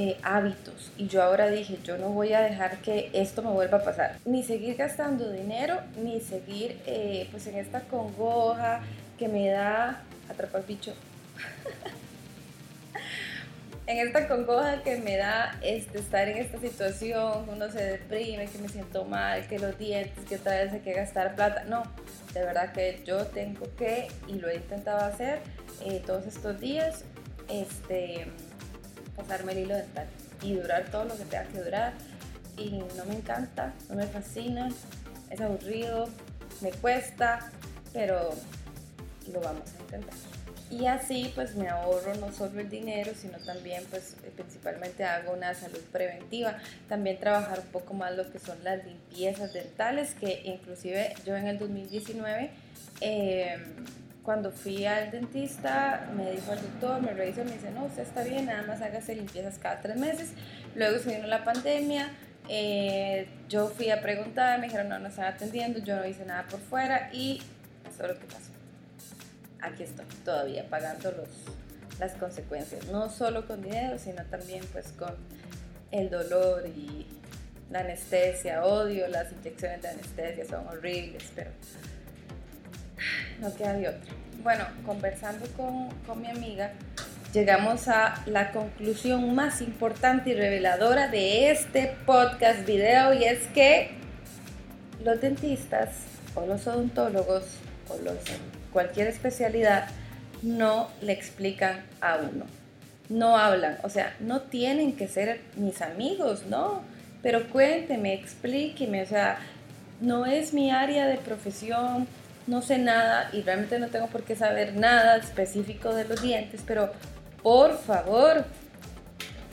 eh, 0.00 0.16
hábitos. 0.22 0.92
Y 0.96 1.08
yo 1.08 1.24
ahora 1.24 1.50
dije, 1.50 1.76
yo 1.82 1.98
no 1.98 2.10
voy 2.10 2.32
a 2.32 2.40
dejar 2.40 2.78
que 2.78 3.10
esto 3.14 3.42
me 3.42 3.50
vuelva 3.50 3.78
a 3.78 3.82
pasar. 3.82 4.18
Ni 4.24 4.44
seguir 4.44 4.76
gastando 4.76 5.28
dinero, 5.32 5.80
ni 6.00 6.20
seguir 6.20 6.80
eh, 6.86 7.26
pues 7.32 7.48
en 7.48 7.56
esta 7.56 7.80
congoja 7.80 8.80
que 9.18 9.26
me 9.26 9.48
da 9.48 10.04
atrapar 10.30 10.64
bicho. 10.64 10.94
en 13.88 14.06
esta 14.06 14.28
congoja 14.28 14.84
que 14.84 14.98
me 14.98 15.16
da 15.16 15.58
este, 15.62 15.98
estar 15.98 16.28
en 16.28 16.36
esta 16.36 16.60
situación, 16.60 17.48
uno 17.48 17.68
se 17.68 17.82
deprime, 17.82 18.46
que 18.46 18.58
me 18.58 18.68
siento 18.68 19.04
mal, 19.04 19.48
que 19.48 19.58
los 19.58 19.76
dientes, 19.80 20.24
que 20.28 20.36
otra 20.36 20.62
vez 20.62 20.72
hay 20.74 20.80
que 20.80 20.92
gastar 20.92 21.34
plata. 21.34 21.64
No, 21.64 21.82
de 22.34 22.44
verdad 22.44 22.72
que 22.72 23.02
yo 23.04 23.26
tengo 23.26 23.66
que, 23.76 24.06
y 24.28 24.34
lo 24.34 24.48
he 24.48 24.54
intentado 24.54 24.98
hacer 24.98 25.40
eh, 25.84 26.00
todos 26.06 26.24
estos 26.24 26.60
días, 26.60 27.02
este, 27.48 28.28
pasarme 29.18 29.52
el 29.52 29.58
hilo 29.58 29.76
dental 29.76 30.06
y 30.42 30.54
durar 30.54 30.90
todo 30.90 31.04
lo 31.04 31.16
que 31.16 31.24
tenga 31.24 31.44
que 31.44 31.60
durar. 31.60 31.92
Y 32.56 32.70
no 32.96 33.04
me 33.04 33.14
encanta, 33.14 33.72
no 33.88 33.94
me 33.94 34.06
fascina, 34.06 34.68
es 35.30 35.40
aburrido, 35.40 36.08
me 36.60 36.70
cuesta, 36.72 37.50
pero 37.92 38.30
lo 39.32 39.40
vamos 39.40 39.68
a 39.78 39.82
intentar 39.82 40.14
y 40.70 40.86
así 40.86 41.32
pues 41.34 41.54
me 41.54 41.68
ahorro 41.68 42.14
no 42.16 42.32
solo 42.32 42.60
el 42.60 42.68
dinero 42.68 43.12
sino 43.16 43.38
también 43.38 43.84
pues 43.90 44.16
principalmente 44.36 45.04
hago 45.04 45.32
una 45.32 45.54
salud 45.54 45.80
preventiva 45.92 46.58
también 46.88 47.18
trabajar 47.18 47.60
un 47.60 47.66
poco 47.68 47.94
más 47.94 48.14
lo 48.16 48.30
que 48.30 48.38
son 48.38 48.62
las 48.64 48.84
limpiezas 48.84 49.52
dentales 49.54 50.14
que 50.14 50.42
inclusive 50.44 51.14
yo 51.24 51.36
en 51.36 51.46
el 51.46 51.58
2019 51.58 52.50
em, 53.00 53.60
cuando 54.28 54.52
fui 54.52 54.84
al 54.84 55.10
dentista 55.10 56.06
me 56.14 56.32
dijo 56.32 56.52
el 56.52 56.60
doctor 56.60 57.00
me 57.00 57.14
revisó 57.14 57.44
me 57.46 57.52
dice 57.52 57.70
no 57.70 57.86
usted 57.86 58.02
está 58.02 58.22
bien 58.22 58.44
nada 58.44 58.62
más 58.66 58.82
hágase 58.82 59.14
limpiezas 59.14 59.58
cada 59.58 59.80
tres 59.80 59.96
meses 59.96 60.32
luego 60.74 60.98
se 60.98 61.14
vino 61.16 61.26
la 61.26 61.44
pandemia 61.44 62.10
eh, 62.46 63.26
yo 63.48 63.68
fui 63.68 63.88
a 63.88 64.02
preguntar 64.02 64.58
me 64.58 64.66
dijeron 64.66 64.90
no 64.90 64.98
no 64.98 65.08
están 65.08 65.32
atendiendo 65.32 65.78
yo 65.78 65.96
no 65.96 66.06
hice 66.06 66.26
nada 66.26 66.46
por 66.46 66.60
fuera 66.60 67.08
y 67.10 67.40
eso 67.88 68.02
es 68.02 68.08
lo 68.10 68.18
que 68.18 68.26
pasó. 68.26 68.52
Aquí 69.60 69.82
estoy 69.82 70.04
todavía 70.24 70.68
pagando 70.68 71.10
los, 71.10 71.28
las 71.98 72.12
consecuencias, 72.12 72.86
no 72.88 73.08
solo 73.10 73.46
con 73.46 73.62
dinero, 73.62 73.98
sino 73.98 74.24
también 74.26 74.64
pues 74.72 74.92
con 74.92 75.14
el 75.90 76.10
dolor 76.10 76.66
y 76.66 77.06
la 77.70 77.80
anestesia, 77.80 78.64
odio 78.64 79.08
las 79.08 79.32
inyecciones 79.32 79.82
de 79.82 79.88
anestesia, 79.88 80.44
son 80.44 80.68
horribles, 80.68 81.24
pero 81.34 81.50
no 83.40 83.54
queda 83.54 83.74
de 83.74 83.88
otra. 83.88 84.12
Bueno, 84.42 84.64
conversando 84.86 85.46
con, 85.56 85.88
con 86.06 86.20
mi 86.20 86.28
amiga, 86.28 86.72
llegamos 87.32 87.88
a 87.88 88.22
la 88.26 88.52
conclusión 88.52 89.34
más 89.34 89.60
importante 89.60 90.30
y 90.30 90.34
reveladora 90.34 91.08
de 91.08 91.50
este 91.50 91.96
podcast 92.06 92.64
video 92.66 93.12
y 93.14 93.24
es 93.24 93.46
que 93.48 93.90
los 95.04 95.20
dentistas 95.20 95.90
o 96.34 96.46
los 96.46 96.66
odontólogos 96.66 97.44
o 97.88 97.96
los 98.02 98.18
cualquier 98.72 99.08
especialidad, 99.08 99.88
no 100.42 100.88
le 101.00 101.12
explican 101.12 101.82
a 102.00 102.16
uno. 102.16 102.44
No 103.08 103.36
hablan, 103.36 103.78
o 103.82 103.88
sea, 103.88 104.14
no 104.20 104.42
tienen 104.42 104.94
que 104.94 105.08
ser 105.08 105.40
mis 105.56 105.80
amigos, 105.80 106.44
no. 106.48 106.82
pero 107.22 107.48
cuénteme, 107.48 108.14
explíqueme, 108.14 109.02
o 109.02 109.06
sea, 109.06 109.38
no 110.00 110.26
es 110.26 110.52
mi 110.52 110.70
área 110.70 111.06
de 111.06 111.16
profesión, 111.16 112.06
no 112.48 112.62
sé 112.62 112.78
nada 112.78 113.28
y 113.32 113.42
realmente 113.42 113.78
no 113.78 113.88
tengo 113.88 114.06
por 114.06 114.24
qué 114.24 114.34
saber 114.34 114.74
nada 114.74 115.18
específico 115.18 115.94
de 115.94 116.04
los 116.04 116.22
dientes, 116.22 116.62
pero 116.66 116.90
por 117.42 117.78
favor, 117.78 118.44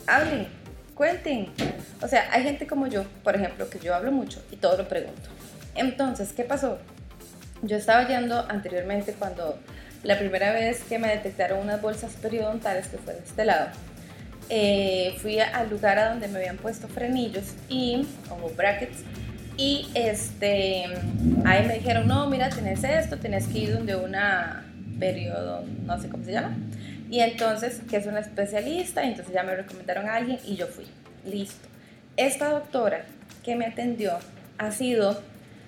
hablen, 0.08 0.48
cuenten. 0.96 1.52
O 2.02 2.08
sea, 2.08 2.30
hay 2.32 2.44
gente 2.44 2.66
como 2.66 2.88
yo, 2.88 3.04
por 3.24 3.36
ejemplo, 3.36 3.70
que 3.70 3.80
yo 3.80 3.94
hablo 3.94 4.12
mucho 4.12 4.42
y 4.50 4.56
todo 4.56 4.78
lo 4.78 4.88
pregunto. 4.88 5.30
Entonces, 5.76 6.32
¿qué 6.32 6.46
pasó? 6.46 6.80
Yo 7.62 7.76
estaba 7.76 8.08
yendo 8.08 8.46
anteriormente 8.50 9.14
cuando 9.14 9.60
la 10.04 10.18
primera 10.18 10.54
vez 10.54 10.84
que 10.84 10.98
me 10.98 11.10
detectaron 11.10 11.60
unas 11.60 11.82
bolsas 11.82 12.14
periodontales, 12.14 12.88
que 12.88 12.98
fue 12.98 13.14
de 13.14 13.20
este 13.20 13.44
lado, 13.44 13.68
eh, 14.50 15.18
fui 15.22 15.40
al 15.40 15.70
lugar 15.70 16.00
a 16.00 16.10
donde 16.10 16.30
me 16.30 16.38
habían 16.38 16.58
puesto 16.58 16.88
frenillos 16.88 17.56
y, 17.68 18.08
como 18.30 18.50
brackets, 18.50 19.00
y 19.58 19.88
este, 19.94 20.86
ahí 21.46 21.66
me 21.68 21.76
dijeron, 21.76 22.08
no, 22.08 22.30
mira, 22.30 22.50
tienes 22.50 22.84
esto, 22.84 23.18
tienes 23.18 23.48
que 23.48 23.60
ir 23.60 23.74
donde 23.74 23.96
una 23.96 24.66
periodo, 25.00 25.64
no 25.86 26.02
sé 26.02 26.10
cómo 26.10 26.24
se 26.24 26.32
llama, 26.32 26.56
y 27.10 27.20
entonces, 27.20 27.82
que 27.90 27.98
es 27.98 28.06
una 28.06 28.20
especialista, 28.20 29.04
y 29.04 29.10
entonces 29.10 29.34
ya 29.34 29.44
me 29.44 29.56
recomendaron 29.56 30.08
a 30.08 30.16
alguien 30.16 30.40
y 30.46 30.56
yo 30.56 30.68
fui, 30.68 30.86
listo. 31.26 31.68
Esta 32.18 32.50
doctora 32.50 33.06
que 33.44 33.56
me 33.56 33.66
atendió 33.66 34.18
ha 34.58 34.72
sido 34.72 35.22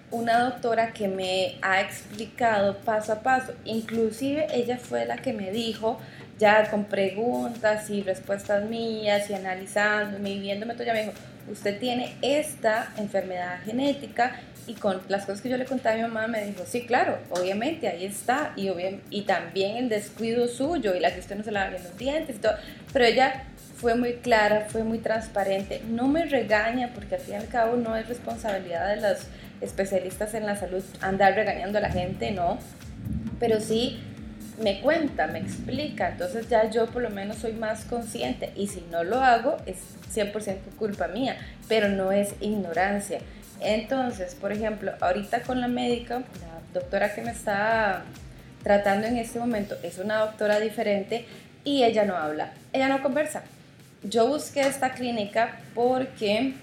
una 0.10 0.40
doctora 0.40 0.94
que 0.94 1.08
me 1.08 1.58
ha 1.62 1.82
explicado 1.82 2.78
paso 2.78 3.14
a 3.14 3.20
paso, 3.22 3.54
inclusive 3.66 4.48
ella 4.54 4.78
fue 4.78 5.06
la 5.06 5.18
que 5.18 5.34
me 5.34 5.52
dijo, 5.52 6.00
ya 6.40 6.70
con 6.70 6.86
preguntas 6.86 7.90
y 7.90 8.04
respuestas 8.04 8.64
mías 8.70 9.30
y 9.30 9.34
analizándome 9.34 10.32
y 10.32 10.40
viéndome 10.40 10.74
todo, 10.74 10.86
ya 10.86 10.94
me 10.94 11.02
dijo, 11.02 11.14
usted 11.52 11.80
tiene 11.80 12.16
esta 12.22 12.92
enfermedad 12.98 13.60
genética 13.64 14.40
y 14.68 14.74
con 14.74 15.02
las 15.08 15.26
cosas 15.26 15.42
que 15.42 15.50
yo 15.50 15.58
le 15.58 15.66
conté 15.66 15.90
a 15.90 15.96
mi 15.96 16.02
mamá 16.02 16.28
me 16.28 16.46
dijo, 16.46 16.64
sí, 16.66 16.86
claro, 16.86 17.18
obviamente 17.30 17.88
ahí 17.88 18.06
está 18.06 18.54
y, 18.56 18.70
y 19.10 19.22
también 19.22 19.78
el 19.78 19.90
descuido 19.90 20.48
suyo 20.48 20.94
y 20.94 21.00
la 21.00 21.14
que 21.14 21.22
usted 21.22 21.38
no 21.38 21.44
se 21.44 21.52
lava 21.52 21.70
bien 21.70 21.84
los 21.84 21.98
dientes 21.98 22.36
y 22.36 22.40
todo, 22.40 22.54
pero 22.92 23.06
ella 23.06 23.46
fue 23.78 23.96
muy 23.96 24.14
clara, 24.16 24.68
fue 24.70 24.84
muy 24.84 25.00
transparente, 25.00 25.82
no 25.88 26.08
me 26.08 26.26
regaña 26.26 26.92
porque 26.94 27.16
al 27.16 27.22
fin 27.22 27.36
y 27.36 27.38
al 27.38 27.48
cabo 27.48 27.78
no 27.78 27.96
es 27.96 28.08
responsabilidad 28.08 28.96
de 28.96 29.02
los 29.02 29.20
especialistas 29.62 30.34
en 30.34 30.46
la 30.46 30.56
salud 30.56 30.84
andar 31.02 31.36
regañando 31.36 31.78
a 31.78 31.82
la 31.82 31.90
gente, 31.90 32.32
no, 32.32 32.58
pero 33.40 33.62
sí 33.62 34.00
me 34.62 34.82
cuenta, 34.82 35.28
me 35.28 35.40
explica, 35.40 36.10
entonces 36.10 36.50
ya 36.50 36.70
yo 36.70 36.88
por 36.88 37.02
lo 37.02 37.10
menos 37.10 37.38
soy 37.38 37.54
más 37.54 37.86
consciente 37.86 38.52
y 38.56 38.68
si 38.68 38.84
no 38.92 39.04
lo 39.04 39.22
hago 39.22 39.58
es 39.66 39.78
100% 40.14 40.58
culpa 40.78 41.08
mía, 41.08 41.38
pero 41.68 41.90
no 41.90 42.12
es 42.12 42.34
ignorancia. 42.40 43.20
Entonces, 43.60 44.36
por 44.36 44.52
ejemplo, 44.52 44.94
ahorita 45.02 45.42
con 45.42 45.62
la 45.62 45.68
médica, 45.68 46.20
la 46.20 46.80
doctora 46.80 47.14
que 47.14 47.22
me 47.22 47.32
está 47.32 48.04
tratando 48.64 49.08
en 49.08 49.18
este 49.18 49.40
momento 49.40 49.76
es 49.84 49.98
una 49.98 50.18
doctora 50.18 50.60
diferente 50.60 51.26
y 51.64 51.84
ella 51.84 52.06
no 52.06 52.16
habla, 52.16 52.52
ella 52.74 52.88
no 52.88 53.02
conversa. 53.02 53.44
Yo 54.04 54.28
busqué 54.28 54.62
esta 54.62 54.94
clínica 54.94 55.60
porque 55.74 56.54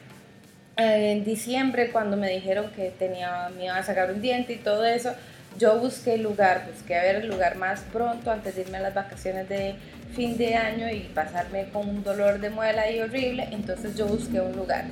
eh, 0.76 1.12
en 1.12 1.24
diciembre 1.24 1.90
cuando 1.90 2.16
me 2.16 2.28
dijeron 2.30 2.70
que 2.74 2.90
tenía, 2.90 3.50
me 3.56 3.66
iban 3.66 3.76
a 3.76 3.82
sacar 3.82 4.10
un 4.10 4.20
diente 4.20 4.54
y 4.54 4.56
todo 4.56 4.84
eso, 4.84 5.14
yo 5.58 5.78
busqué 5.78 6.14
el 6.14 6.22
lugar, 6.22 6.66
busqué 6.72 6.94
ver 6.94 7.16
el 7.16 7.28
lugar 7.28 7.56
más 7.56 7.80
pronto 7.92 8.30
antes 8.30 8.56
de 8.56 8.62
irme 8.62 8.78
a 8.78 8.82
las 8.82 8.94
vacaciones 8.94 9.48
de 9.48 9.76
fin 10.14 10.36
de 10.36 10.54
año 10.54 10.88
y 10.90 11.00
pasarme 11.14 11.68
con 11.70 11.88
un 11.88 12.02
dolor 12.02 12.40
de 12.40 12.50
muela 12.50 12.82
ahí 12.82 13.00
horrible, 13.00 13.48
entonces 13.50 13.96
yo 13.96 14.06
busqué 14.06 14.40
un 14.40 14.56
lugar. 14.56 14.84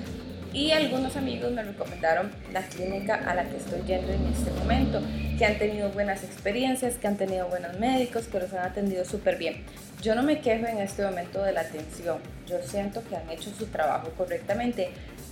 Y 0.52 0.72
algunos 0.72 1.16
amigos 1.16 1.50
me 1.52 1.62
recomendaron 1.62 2.30
la 2.52 2.60
clínica 2.62 3.14
a 3.14 3.34
la 3.34 3.44
que 3.44 3.56
estoy 3.56 3.80
yendo 3.86 4.12
en 4.12 4.26
este 4.26 4.50
momento, 4.50 5.00
que 5.38 5.46
han 5.46 5.58
tenido 5.58 5.88
buenas 5.90 6.22
experiencias, 6.24 6.96
que 6.96 7.06
han 7.06 7.16
tenido 7.16 7.48
buenos 7.48 7.78
médicos, 7.78 8.26
que 8.26 8.38
los 8.38 8.52
han 8.52 8.66
atendido 8.66 9.04
súper 9.06 9.38
bien. 9.38 9.64
Yo 10.02 10.14
no 10.14 10.22
me 10.22 10.40
quejo 10.40 10.66
en 10.66 10.78
este 10.78 11.04
momento 11.04 11.42
de 11.42 11.52
la 11.52 11.62
atención, 11.62 12.18
yo 12.46 12.58
siento 12.62 13.02
que 13.08 13.16
han 13.16 13.30
hecho 13.30 13.50
su 13.50 13.66
trabajo 13.66 14.10
correctamente, 14.10 14.90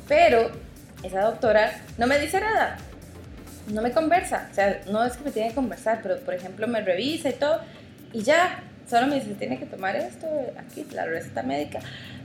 pero 0.08 0.50
esa 1.02 1.22
doctora 1.22 1.82
no 1.98 2.06
me 2.06 2.18
dice 2.18 2.40
nada, 2.40 2.78
no 3.68 3.82
me 3.82 3.92
conversa, 3.92 4.48
o 4.50 4.54
sea, 4.54 4.80
no 4.90 5.04
es 5.04 5.16
que 5.16 5.24
me 5.24 5.30
tiene 5.30 5.50
que 5.50 5.54
conversar, 5.54 6.00
pero 6.02 6.18
por 6.20 6.34
ejemplo 6.34 6.66
me 6.66 6.80
revisa 6.80 7.30
y 7.30 7.34
todo, 7.34 7.60
y 8.12 8.22
ya, 8.22 8.62
solo 8.90 9.06
me 9.06 9.20
dice, 9.20 9.34
tiene 9.34 9.58
que 9.58 9.66
tomar 9.66 9.96
esto, 9.96 10.26
aquí, 10.58 10.84
la 10.92 11.06
receta 11.06 11.42
médica. 11.42 11.78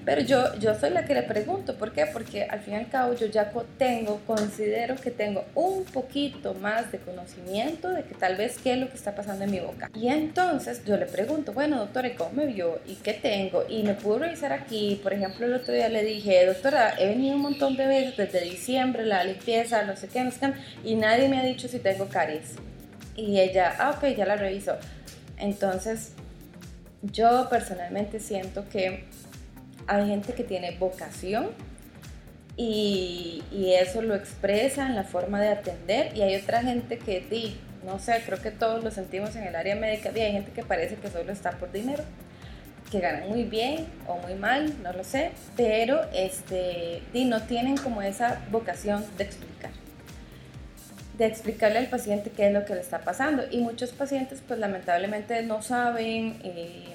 Pero 0.05 0.21
yo, 0.21 0.53
yo 0.59 0.75
soy 0.75 0.91
la 0.91 1.03
que 1.05 1.15
le 1.15 1.23
pregunto, 1.23 1.75
¿por 1.77 1.91
qué? 1.91 2.05
Porque 2.05 2.43
al 2.43 2.59
fin 2.59 2.75
y 2.75 2.77
al 2.77 2.89
cabo 2.89 3.15
yo 3.15 3.25
ya 3.25 3.51
tengo, 3.79 4.21
considero 4.27 4.95
que 4.95 5.09
tengo 5.09 5.45
un 5.55 5.83
poquito 5.83 6.53
más 6.53 6.91
de 6.91 6.99
conocimiento 6.99 7.89
de 7.89 8.03
que 8.03 8.13
tal 8.13 8.35
vez 8.35 8.59
qué 8.59 8.73
es 8.73 8.79
lo 8.79 8.87
que 8.87 8.95
está 8.95 9.15
pasando 9.15 9.45
en 9.45 9.51
mi 9.51 9.59
boca. 9.59 9.89
Y 9.95 10.09
entonces 10.09 10.83
yo 10.85 10.95
le 10.97 11.07
pregunto, 11.07 11.53
bueno, 11.53 11.77
doctora, 11.77 12.07
¿y 12.09 12.13
cómo 12.13 12.33
me 12.33 12.45
vio? 12.45 12.79
¿Y 12.85 12.95
qué 12.95 13.13
tengo? 13.13 13.65
Y 13.67 13.81
me 13.81 13.95
pudo 13.95 14.19
revisar 14.19 14.53
aquí, 14.53 14.99
por 15.01 15.13
ejemplo, 15.13 15.47
el 15.47 15.55
otro 15.55 15.73
día 15.73 15.89
le 15.89 16.03
dije, 16.03 16.45
doctora, 16.45 16.93
he 16.99 17.07
venido 17.07 17.35
un 17.35 17.41
montón 17.41 17.75
de 17.75 17.87
veces 17.87 18.15
desde 18.15 18.41
diciembre, 18.41 19.05
la 19.05 19.23
limpieza, 19.23 19.83
no 19.83 19.95
sé 19.95 20.07
qué, 20.07 20.23
no 20.23 20.29
sé 20.29 20.39
qué, 20.39 20.53
y 20.83 20.95
nadie 20.95 21.29
me 21.29 21.39
ha 21.39 21.43
dicho 21.43 21.67
si 21.67 21.79
tengo 21.79 22.07
caries. 22.09 22.53
Y 23.15 23.39
ella, 23.39 23.75
ah, 23.79 23.95
ok, 23.97 24.15
ya 24.15 24.25
la 24.25 24.35
reviso. 24.35 24.75
Entonces, 25.37 26.11
yo 27.11 27.47
personalmente 27.49 28.19
siento 28.19 28.67
que 28.69 29.05
hay 29.87 30.07
gente 30.07 30.33
que 30.33 30.43
tiene 30.43 30.77
vocación 30.77 31.49
y, 32.57 33.43
eso 33.51 34.01
lo 34.01 34.15
expresa 34.15 34.87
en 34.87 34.95
la 34.95 35.03
forma 35.03 35.41
de 35.41 35.49
atender 35.49 36.15
y 36.15 36.21
hay 36.21 36.35
otra 36.35 36.61
gente 36.61 36.97
que, 36.97 37.19
di, 37.19 37.57
no 37.85 37.99
sé, 37.99 38.21
creo 38.25 38.41
que 38.41 38.51
todos 38.51 38.83
lo 38.83 38.91
sentimos 38.91 39.35
en 39.35 39.43
el 39.43 39.55
área 39.55 39.75
médica, 39.75 40.11
y 40.15 40.19
hay 40.21 40.31
gente 40.31 40.51
que 40.51 40.63
parece 40.63 40.95
que 40.95 41.09
solo 41.09 41.31
está 41.31 41.51
por 41.51 41.71
dinero, 41.71 42.03
que 42.89 42.99
ganan 42.99 43.27
muy 43.29 43.43
bien 43.43 43.85
o 44.07 44.17
muy 44.19 44.35
mal, 44.35 44.73
no 44.81 44.93
lo 44.93 45.03
sé, 45.03 45.31
pero 45.57 46.01
este, 46.13 47.01
di, 47.11 47.25
no 47.25 47.43
tienen 47.43 47.75
como 47.75 48.01
esa 48.01 48.41
vocación 48.49 49.05
de 49.17 49.25
explicar 49.25 49.71
de 51.17 51.25
explicarle 51.25 51.79
al 51.79 51.87
paciente 51.87 52.29
qué 52.29 52.47
es 52.47 52.53
lo 52.53 52.65
que 52.65 52.75
le 52.75 52.81
está 52.81 52.99
pasando 52.99 53.43
y 53.49 53.59
muchos 53.59 53.91
pacientes 53.91 54.41
pues 54.45 54.59
lamentablemente 54.59 55.41
no 55.43 55.61
saben 55.61 56.37
eh, 56.43 56.94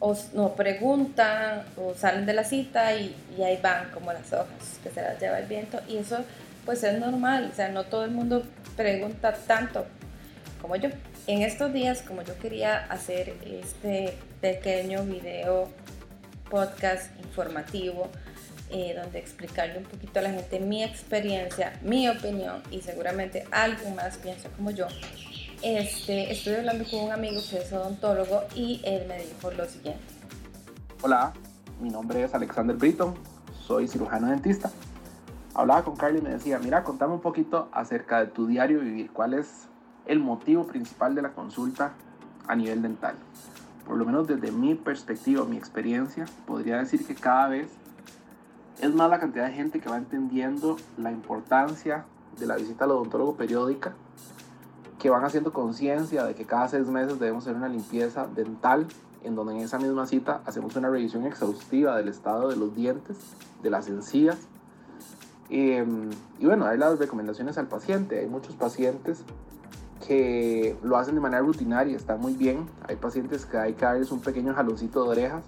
o 0.00 0.16
no 0.34 0.54
preguntan 0.54 1.64
o 1.76 1.94
salen 1.94 2.26
de 2.26 2.32
la 2.32 2.44
cita 2.44 2.94
y, 2.94 3.14
ahí 3.42 3.58
van 3.62 3.90
como 3.90 4.12
las 4.12 4.32
hojas 4.32 4.78
que 4.82 4.90
se 4.90 5.02
las 5.02 5.20
lleva 5.20 5.38
el 5.38 5.46
viento 5.46 5.80
y 5.88 5.98
eso 5.98 6.18
pues 6.64 6.84
es 6.84 6.98
normal, 6.98 7.48
o 7.50 7.56
sea, 7.56 7.68
no 7.68 7.84
todo 7.84 8.04
el 8.04 8.10
mundo 8.10 8.42
pregunta 8.76 9.32
tanto 9.32 9.86
como 10.60 10.76
yo. 10.76 10.90
En 11.26 11.42
estos 11.42 11.72
días, 11.72 12.02
como 12.02 12.22
yo 12.22 12.38
quería 12.38 12.84
hacer 12.86 13.34
este 13.44 14.14
pequeño 14.40 15.02
video 15.04 15.68
podcast 16.50 17.18
informativo, 17.20 18.10
eh, 18.70 18.94
donde 18.94 19.18
explicarle 19.18 19.78
un 19.78 19.84
poquito 19.84 20.18
a 20.18 20.22
la 20.22 20.30
gente 20.30 20.60
mi 20.60 20.84
experiencia, 20.84 21.72
mi 21.82 22.06
opinión 22.06 22.62
y 22.70 22.82
seguramente 22.82 23.46
algo 23.50 23.88
más 23.90 24.18
piensa 24.18 24.50
como 24.50 24.70
yo, 24.70 24.88
este, 25.62 26.30
estoy 26.32 26.54
hablando 26.54 26.84
con 26.88 27.00
un 27.00 27.12
amigo 27.12 27.40
que 27.50 27.58
es 27.58 27.72
odontólogo 27.72 28.42
y 28.54 28.80
él 28.84 29.06
me 29.08 29.18
dijo 29.18 29.50
lo 29.50 29.66
siguiente. 29.66 30.02
Hola, 31.02 31.32
mi 31.80 31.90
nombre 31.90 32.22
es 32.22 32.34
Alexander 32.34 32.76
Britton, 32.76 33.14
soy 33.66 33.88
cirujano 33.88 34.28
dentista. 34.28 34.70
Hablaba 35.54 35.82
con 35.82 35.96
Carly 35.96 36.18
y 36.18 36.22
me 36.22 36.30
decía, 36.30 36.58
mira, 36.58 36.84
contame 36.84 37.14
un 37.14 37.20
poquito 37.20 37.68
acerca 37.72 38.20
de 38.20 38.26
tu 38.26 38.46
diario 38.46 38.80
vivir, 38.80 39.10
cuál 39.10 39.34
es 39.34 39.66
el 40.06 40.20
motivo 40.20 40.66
principal 40.66 41.14
de 41.14 41.22
la 41.22 41.32
consulta 41.32 41.92
a 42.46 42.54
nivel 42.54 42.82
dental. 42.82 43.16
Por 43.84 43.96
lo 43.96 44.04
menos 44.04 44.28
desde 44.28 44.52
mi 44.52 44.74
perspectiva, 44.74 45.44
mi 45.44 45.56
experiencia, 45.56 46.26
podría 46.46 46.78
decir 46.78 47.06
que 47.06 47.14
cada 47.14 47.48
vez 47.48 47.68
es 48.80 48.94
más 48.94 49.10
la 49.10 49.18
cantidad 49.18 49.46
de 49.46 49.54
gente 49.54 49.80
que 49.80 49.88
va 49.88 49.96
entendiendo 49.96 50.76
la 50.96 51.10
importancia 51.10 52.04
de 52.38 52.46
la 52.46 52.56
visita 52.56 52.84
al 52.84 52.92
odontólogo 52.92 53.36
periódica 53.36 53.94
que 54.98 55.10
van 55.10 55.24
haciendo 55.24 55.52
conciencia 55.52 56.24
de 56.24 56.34
que 56.34 56.44
cada 56.44 56.68
seis 56.68 56.86
meses 56.88 57.18
debemos 57.18 57.44
hacer 57.44 57.56
una 57.56 57.68
limpieza 57.68 58.26
dental, 58.26 58.86
en 59.22 59.34
donde 59.34 59.54
en 59.54 59.60
esa 59.60 59.78
misma 59.78 60.06
cita 60.06 60.42
hacemos 60.44 60.74
una 60.76 60.90
revisión 60.90 61.24
exhaustiva 61.24 61.96
del 61.96 62.08
estado 62.08 62.48
de 62.48 62.56
los 62.56 62.74
dientes, 62.74 63.16
de 63.62 63.70
las 63.70 63.88
encías. 63.88 64.38
Em, 65.50 66.10
y 66.38 66.46
bueno, 66.46 66.66
hay 66.66 66.78
las 66.78 66.98
recomendaciones 66.98 67.58
al 67.58 67.68
paciente. 67.68 68.18
Hay 68.18 68.26
muchos 68.26 68.54
pacientes 68.54 69.22
que 70.06 70.76
lo 70.82 70.96
hacen 70.96 71.14
de 71.14 71.20
manera 71.20 71.42
rutinaria, 71.42 71.96
está 71.96 72.16
muy 72.16 72.34
bien. 72.34 72.66
Hay 72.88 72.96
pacientes 72.96 73.46
que 73.46 73.56
hay 73.56 73.74
que 73.74 73.84
darles 73.84 74.10
un 74.10 74.20
pequeño 74.20 74.54
jaloncito 74.54 75.04
de 75.04 75.10
orejas. 75.10 75.44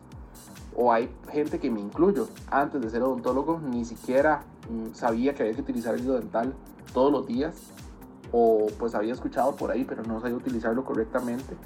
O 0.77 0.93
hay 0.93 1.11
gente 1.31 1.59
que 1.59 1.71
me 1.71 1.81
incluyo. 1.81 2.29
Antes 2.51 2.81
de 2.81 2.89
ser 2.89 3.03
odontólogo, 3.03 3.61
ni 3.61 3.85
siquiera 3.85 4.45
mm, 4.71 4.95
sabía 4.95 5.35
que 5.35 5.43
había 5.43 5.55
que 5.55 5.63
utilizar 5.63 5.95
el 5.95 6.07
dental 6.07 6.55
todos 6.93 7.13
los 7.13 7.27
días 7.27 7.55
o 8.33 8.67
pues 8.79 8.95
había 8.95 9.13
escuchado 9.13 9.57
por 9.57 9.71
ahí, 9.71 9.85
pero 9.85 10.03
no 10.03 10.21
sabía 10.21 10.37
utilizarlo 10.37 10.85
correctamente. 10.85 11.57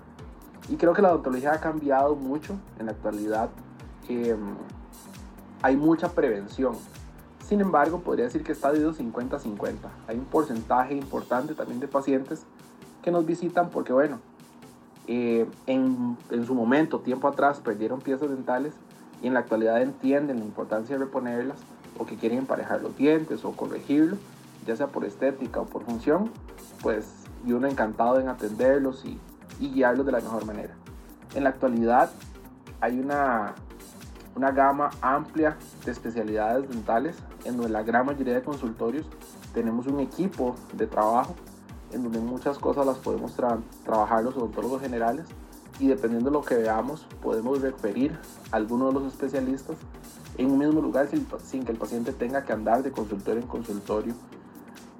Y 0.68 0.76
creo 0.76 0.94
que 0.94 1.02
la 1.02 1.12
odontología 1.12 1.52
ha 1.52 1.60
cambiado 1.60 2.16
mucho 2.16 2.56
en 2.78 2.86
la 2.86 2.92
actualidad. 2.92 3.50
Em, 4.08 4.54
hay 5.62 5.76
mucha 5.76 6.08
prevención. 6.08 6.74
Sin 7.46 7.60
embargo, 7.60 8.00
podría 8.00 8.24
decir 8.24 8.42
que 8.42 8.52
está 8.52 8.72
dividido 8.72 8.94
50-50. 8.94 9.90
Hay 10.08 10.16
un 10.16 10.24
porcentaje 10.24 10.94
importante 10.94 11.54
también 11.54 11.80
de 11.80 11.88
pacientes 11.88 12.44
que 13.02 13.10
nos 13.10 13.26
visitan 13.26 13.68
porque, 13.68 13.92
bueno, 13.92 14.20
eh, 15.06 15.46
en, 15.66 16.16
en, 16.30 16.46
su 16.46 16.54
momento, 16.54 17.00
tiempo 17.00 17.28
atrás, 17.28 17.60
perdieron 17.60 18.00
piezas 18.00 18.30
dentales 18.30 18.72
y 19.22 19.26
en 19.26 19.34
la 19.34 19.40
actualidad 19.40 19.82
entienden 19.82 20.38
la 20.38 20.44
importancia 20.46 20.96
de 20.96 21.04
reponerlas 21.04 21.58
o 21.98 22.06
que 22.06 22.16
quieren 22.16 22.38
emparejar 22.38 22.80
los 22.80 22.96
dientes 22.96 23.44
o 23.44 23.52
corregirlo, 23.52 24.16
ya 24.64 24.76
sea 24.76 24.88
por 24.88 25.04
estética 25.04 25.60
o 25.60 25.66
por 25.66 25.84
función, 25.84 26.30
pues 26.82 27.06
y 27.46 27.52
uno 27.52 27.66
encantado 27.66 28.20
en 28.20 28.28
atenderlos 28.28 29.04
y, 29.04 29.20
y 29.60 29.70
guiarlos 29.72 30.06
de 30.06 30.12
la 30.12 30.20
mejor 30.20 30.46
manera. 30.46 30.74
En 31.34 31.44
la 31.44 31.50
actualidad 31.50 32.10
hay 32.80 32.98
una, 32.98 33.54
una 34.34 34.50
gama 34.50 34.90
amplia 35.00 35.56
de 35.84 35.92
especialidades 35.92 36.68
dentales 36.68 37.16
en 37.44 37.56
donde 37.56 37.70
la 37.70 37.82
gran 37.82 38.06
mayoría 38.06 38.34
de 38.34 38.42
consultorios 38.42 39.06
tenemos 39.52 39.86
un 39.86 40.00
equipo 40.00 40.56
de 40.72 40.86
trabajo 40.86 41.34
en 41.92 42.02
donde 42.02 42.18
muchas 42.18 42.58
cosas 42.58 42.84
las 42.84 42.98
podemos 42.98 43.34
trabajar 43.84 44.24
los 44.24 44.36
odontólogos 44.36 44.82
generales 44.82 45.26
y 45.78 45.88
dependiendo 45.88 46.30
de 46.30 46.34
lo 46.34 46.42
que 46.42 46.56
veamos 46.56 47.06
podemos 47.22 47.60
referir 47.60 48.18
a 48.50 48.56
alguno 48.56 48.88
de 48.88 48.94
los 48.94 49.12
especialistas 49.12 49.76
en 50.36 50.50
un 50.50 50.58
mismo 50.58 50.80
lugar 50.80 51.08
sin, 51.08 51.64
que 51.64 51.72
el 51.72 51.78
paciente 51.78 52.12
tenga 52.12 52.44
que 52.44 52.52
andar 52.52 52.82
de 52.82 52.90
consultorio 52.90 53.40
en 53.40 53.46
consultorio 53.46 54.14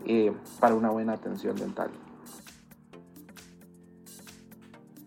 eh, 0.06 0.32
para 0.60 0.74
una 0.74 0.90
buena 0.90 1.14
atención 1.14 1.56
dental. 1.56 1.90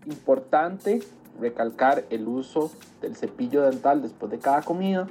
Importante 0.06 1.04
recalcar 1.40 2.06
el 2.10 2.28
uso 2.28 2.72
del 3.02 3.16
cepillo 3.16 3.64
dental 3.64 4.02
después 4.02 4.32
de 4.32 4.40
cada 4.40 4.62
comida 4.62 5.08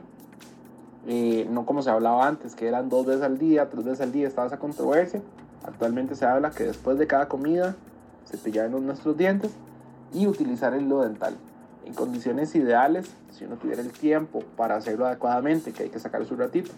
eh, 1.09 1.47
no 1.49 1.65
como 1.67 1.83
se 1.83 1.91
hablaba 1.91 2.27
antes, 2.27 2.57
que 2.57 2.67
eran 2.67 2.89
dos 2.89 3.07
veces 3.07 3.23
al 3.23 3.39
día, 3.39 3.71
tres 3.71 3.85
veces 3.85 4.01
al 4.01 4.13
día, 4.13 4.27
estaba 4.27 4.49
esa 4.49 4.59
controversia. 4.59 5.23
Actualmente 5.65 6.17
se 6.17 6.27
habla 6.27 6.51
que 6.51 6.65
después 6.65 6.99
de 6.99 7.07
cada 7.07 7.29
comida 7.29 7.77
cepillarnos 8.27 8.83
nuestros 8.83 9.17
dientes 9.17 9.53
y 10.13 10.27
utilizar 10.27 10.75
el 10.75 10.83
hilo 10.83 11.03
dental. 11.03 11.37
En 11.85 11.95
condiciones 11.95 12.55
ideales, 12.57 13.09
si 13.31 13.45
uno 13.45 13.57
tuviera 13.57 13.83
el 13.83 13.93
tiempo 13.93 14.43
para 14.57 14.75
hacerlo 14.75 15.07
adecuadamente, 15.07 15.73
que 15.73 15.85
hay 15.85 15.91
que 15.91 16.01
sacar 16.01 16.25
su 16.25 16.35
ratito, 16.35 16.73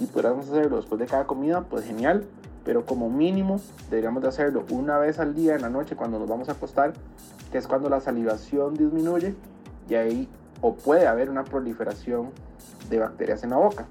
y 0.00 0.06
pudiéramos 0.06 0.48
hacerlo 0.48 0.76
después 0.76 0.98
de 0.98 1.06
cada 1.06 1.26
comida, 1.26 1.62
pues 1.68 1.84
genial. 1.84 2.24
Pero 2.68 2.84
como 2.84 3.08
mínimo 3.08 3.62
deberíamos 3.88 4.22
de 4.22 4.28
hacerlo 4.28 4.66
una 4.68 4.98
vez 4.98 5.18
al 5.18 5.34
día 5.34 5.54
en 5.54 5.62
la 5.62 5.70
noche 5.70 5.96
cuando 5.96 6.18
nos 6.18 6.28
vamos 6.28 6.50
a 6.50 6.52
acostar, 6.52 6.92
que 7.50 7.56
es 7.56 7.66
cuando 7.66 7.88
la 7.88 8.02
salivación 8.02 8.74
disminuye 8.74 9.34
y 9.88 9.94
ahí 9.94 10.28
o 10.60 10.74
puede 10.74 11.06
haber 11.06 11.30
una 11.30 11.44
proliferación 11.44 12.28
de 12.90 12.98
bacterias 12.98 13.42
en 13.42 13.50
la 13.50 13.56
boca. 13.56 13.86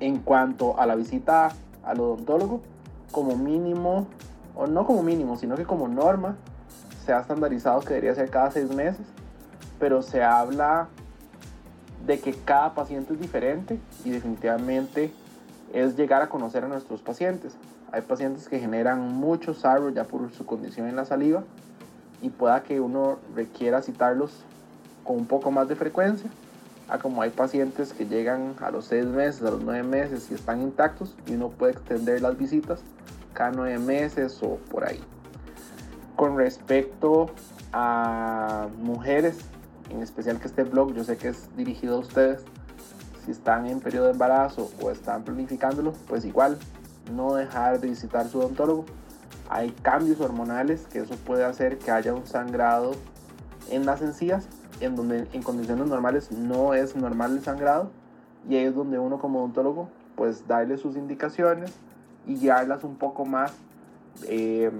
En 0.00 0.20
cuanto 0.20 0.80
a 0.80 0.86
la 0.86 0.94
visita 0.94 1.52
al 1.84 2.00
odontólogo, 2.00 2.62
como 3.12 3.36
mínimo, 3.36 4.06
o 4.54 4.66
no 4.66 4.86
como 4.86 5.02
mínimo, 5.02 5.36
sino 5.36 5.54
que 5.54 5.64
como 5.64 5.86
norma, 5.86 6.36
se 7.04 7.12
ha 7.12 7.20
estandarizado 7.20 7.80
que 7.80 7.88
debería 7.88 8.14
ser 8.14 8.30
cada 8.30 8.50
seis 8.52 8.74
meses, 8.74 9.04
pero 9.78 10.00
se 10.00 10.24
habla 10.24 10.88
de 12.06 12.20
que 12.20 12.32
cada 12.32 12.74
paciente 12.74 13.12
es 13.12 13.20
diferente 13.20 13.78
y 14.02 14.12
definitivamente 14.12 15.12
es 15.72 15.96
llegar 15.96 16.22
a 16.22 16.28
conocer 16.28 16.64
a 16.64 16.68
nuestros 16.68 17.02
pacientes. 17.02 17.56
Hay 17.92 18.02
pacientes 18.02 18.48
que 18.48 18.58
generan 18.58 19.00
mucho 19.00 19.54
sarro 19.54 19.90
ya 19.90 20.04
por 20.04 20.30
su 20.32 20.44
condición 20.46 20.88
en 20.88 20.96
la 20.96 21.04
saliva 21.04 21.44
y 22.22 22.30
pueda 22.30 22.62
que 22.62 22.80
uno 22.80 23.18
requiera 23.34 23.82
citarlos 23.82 24.44
con 25.04 25.16
un 25.16 25.26
poco 25.26 25.50
más 25.50 25.68
de 25.68 25.76
frecuencia 25.76 26.30
a 26.88 26.98
como 26.98 27.22
hay 27.22 27.30
pacientes 27.30 27.92
que 27.92 28.06
llegan 28.06 28.54
a 28.60 28.70
los 28.70 28.86
6 28.86 29.06
meses, 29.06 29.42
a 29.42 29.50
los 29.50 29.62
9 29.62 29.82
meses 29.82 30.30
y 30.30 30.34
están 30.34 30.62
intactos 30.62 31.14
y 31.26 31.34
uno 31.34 31.50
puede 31.50 31.72
extender 31.72 32.22
las 32.22 32.36
visitas 32.38 32.80
cada 33.32 33.50
9 33.50 33.78
meses 33.78 34.40
o 34.42 34.56
por 34.70 34.84
ahí. 34.84 35.00
Con 36.14 36.36
respecto 36.36 37.30
a 37.72 38.68
mujeres, 38.78 39.38
en 39.90 40.02
especial 40.02 40.38
que 40.38 40.46
este 40.46 40.62
blog 40.64 40.94
yo 40.94 41.04
sé 41.04 41.16
que 41.16 41.28
es 41.28 41.54
dirigido 41.56 41.96
a 41.96 41.98
ustedes, 41.98 42.44
si 43.26 43.32
están 43.32 43.66
en 43.66 43.80
periodo 43.80 44.06
de 44.06 44.12
embarazo 44.12 44.70
o 44.80 44.90
están 44.90 45.24
planificándolo, 45.24 45.92
pues 46.08 46.24
igual 46.24 46.58
no 47.12 47.34
dejar 47.34 47.80
de 47.80 47.88
visitar 47.88 48.28
su 48.28 48.38
odontólogo. 48.38 48.86
Hay 49.50 49.70
cambios 49.82 50.20
hormonales 50.20 50.86
que 50.86 51.00
eso 51.00 51.14
puede 51.16 51.44
hacer 51.44 51.78
que 51.78 51.90
haya 51.90 52.14
un 52.14 52.26
sangrado 52.26 52.92
en 53.68 53.84
las 53.84 54.00
encías 54.00 54.48
en 54.80 54.94
donde 54.94 55.26
en 55.32 55.42
condiciones 55.42 55.88
normales 55.88 56.30
no 56.30 56.74
es 56.74 56.94
normal 56.94 57.32
el 57.32 57.42
sangrado 57.42 57.90
y 58.48 58.56
ahí 58.56 58.64
es 58.64 58.74
donde 58.74 58.98
uno 58.98 59.18
como 59.18 59.40
odontólogo 59.40 59.88
pues 60.14 60.46
darle 60.46 60.78
sus 60.78 60.96
indicaciones 60.96 61.72
y 62.26 62.36
guiarlas 62.36 62.84
un 62.84 62.96
poco 62.96 63.24
más 63.24 63.52
eh, 64.28 64.70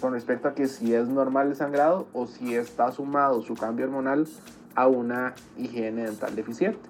con 0.00 0.12
respecto 0.12 0.48
a 0.48 0.54
que 0.54 0.66
si 0.66 0.94
es 0.94 1.08
normal 1.08 1.48
el 1.48 1.56
sangrado 1.56 2.08
o 2.12 2.26
si 2.26 2.54
está 2.54 2.90
sumado 2.92 3.42
su 3.42 3.54
cambio 3.54 3.86
hormonal 3.86 4.26
a 4.74 4.88
una 4.88 5.34
higiene 5.56 6.04
dental 6.04 6.34
deficiente. 6.34 6.80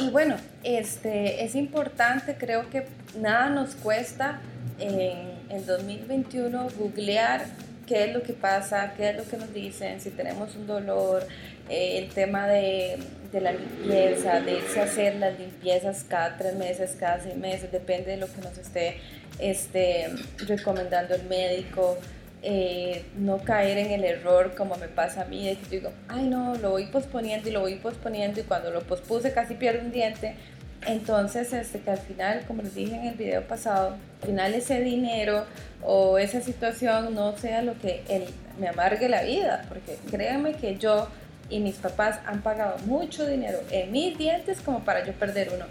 Y 0.00 0.10
bueno, 0.10 0.36
este, 0.64 1.44
es 1.44 1.54
importante, 1.54 2.36
creo 2.36 2.68
que 2.68 2.86
nada 3.20 3.48
nos 3.48 3.76
cuesta 3.76 4.40
en 4.80 5.30
el 5.50 5.66
2021 5.66 6.68
googlear 6.76 7.44
qué 7.86 8.04
es 8.04 8.14
lo 8.14 8.22
que 8.22 8.32
pasa, 8.32 8.94
qué 8.96 9.10
es 9.10 9.16
lo 9.16 9.24
que 9.24 9.36
nos 9.36 9.52
dicen, 9.54 10.00
si 10.00 10.10
tenemos 10.10 10.56
un 10.56 10.66
dolor, 10.66 11.26
eh, 11.68 11.98
el 11.98 12.08
tema 12.08 12.48
de, 12.48 12.98
de, 13.30 13.40
la 13.40 13.52
limpieza, 13.52 14.40
de 14.40 14.58
irse 14.58 14.80
a 14.80 14.84
hacer 14.84 15.16
las 15.16 15.38
limpiezas 15.38 16.04
cada 16.08 16.36
tres 16.38 16.54
meses, 16.56 16.96
cada 16.98 17.22
seis 17.22 17.36
meses, 17.36 17.70
depende 17.70 18.12
de 18.12 18.16
lo 18.16 18.26
que 18.26 18.40
nos 18.40 18.58
esté 18.58 18.96
este, 19.38 20.08
recomendando 20.46 21.14
el 21.14 21.24
médico. 21.24 21.98
Eh, 22.46 23.06
no 23.16 23.38
caer 23.38 23.78
en 23.78 23.90
el 23.90 24.04
error 24.04 24.54
como 24.54 24.76
me 24.76 24.86
pasa 24.88 25.22
a 25.22 25.24
mí, 25.24 25.46
de 25.46 25.56
que 25.56 25.76
digo, 25.78 25.90
ay 26.08 26.26
no, 26.28 26.54
lo 26.56 26.72
voy 26.72 26.84
posponiendo 26.88 27.48
y 27.48 27.52
lo 27.52 27.60
voy 27.60 27.76
posponiendo 27.76 28.38
y 28.38 28.42
cuando 28.42 28.70
lo 28.70 28.82
pospuse 28.82 29.32
casi 29.32 29.54
pierdo 29.54 29.80
un 29.80 29.90
diente. 29.90 30.34
Entonces, 30.86 31.54
este, 31.54 31.80
que 31.80 31.90
al 31.90 31.98
final, 31.98 32.44
como 32.46 32.60
les 32.60 32.74
dije 32.74 32.94
en 32.94 33.06
el 33.06 33.14
video 33.14 33.42
pasado, 33.48 33.96
al 34.20 34.26
final 34.26 34.52
ese 34.52 34.82
dinero 34.82 35.46
o 35.82 36.18
esa 36.18 36.42
situación 36.42 37.14
no 37.14 37.34
sea 37.38 37.62
lo 37.62 37.78
que 37.78 38.02
él 38.10 38.24
me 38.60 38.68
amargue 38.68 39.08
la 39.08 39.22
vida, 39.22 39.64
porque 39.68 39.96
créanme 40.10 40.52
que 40.52 40.76
yo 40.76 41.08
y 41.48 41.60
mis 41.60 41.76
papás 41.76 42.20
han 42.26 42.42
pagado 42.42 42.76
mucho 42.84 43.26
dinero 43.26 43.58
en 43.70 43.90
mis 43.90 44.18
dientes 44.18 44.60
como 44.60 44.84
para 44.84 45.02
yo 45.06 45.14
perder 45.14 45.50
uno. 45.54 45.64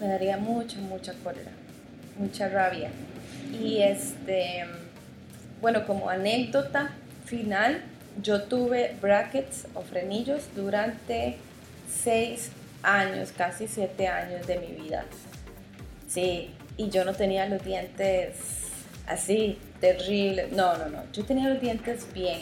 Me 0.00 0.08
daría 0.08 0.36
mucha, 0.36 0.76
mucha 0.80 1.14
cólera, 1.24 1.50
mucha 2.18 2.48
rabia. 2.48 2.90
Y 3.58 3.80
este, 3.80 4.66
bueno, 5.64 5.86
como 5.86 6.10
anécdota 6.10 6.90
final, 7.24 7.82
yo 8.22 8.42
tuve 8.42 8.96
brackets 9.00 9.66
o 9.72 9.80
frenillos 9.80 10.42
durante 10.54 11.38
seis 11.90 12.50
años, 12.82 13.32
casi 13.34 13.66
siete 13.66 14.06
años 14.06 14.46
de 14.46 14.58
mi 14.58 14.66
vida. 14.66 15.06
Sí, 16.06 16.50
y 16.76 16.90
yo 16.90 17.06
no 17.06 17.14
tenía 17.14 17.46
los 17.46 17.64
dientes 17.64 18.36
así, 19.06 19.58
terribles. 19.80 20.52
No, 20.52 20.76
no, 20.76 20.90
no, 20.90 21.02
yo 21.14 21.24
tenía 21.24 21.48
los 21.48 21.60
dientes 21.60 22.06
bien 22.12 22.40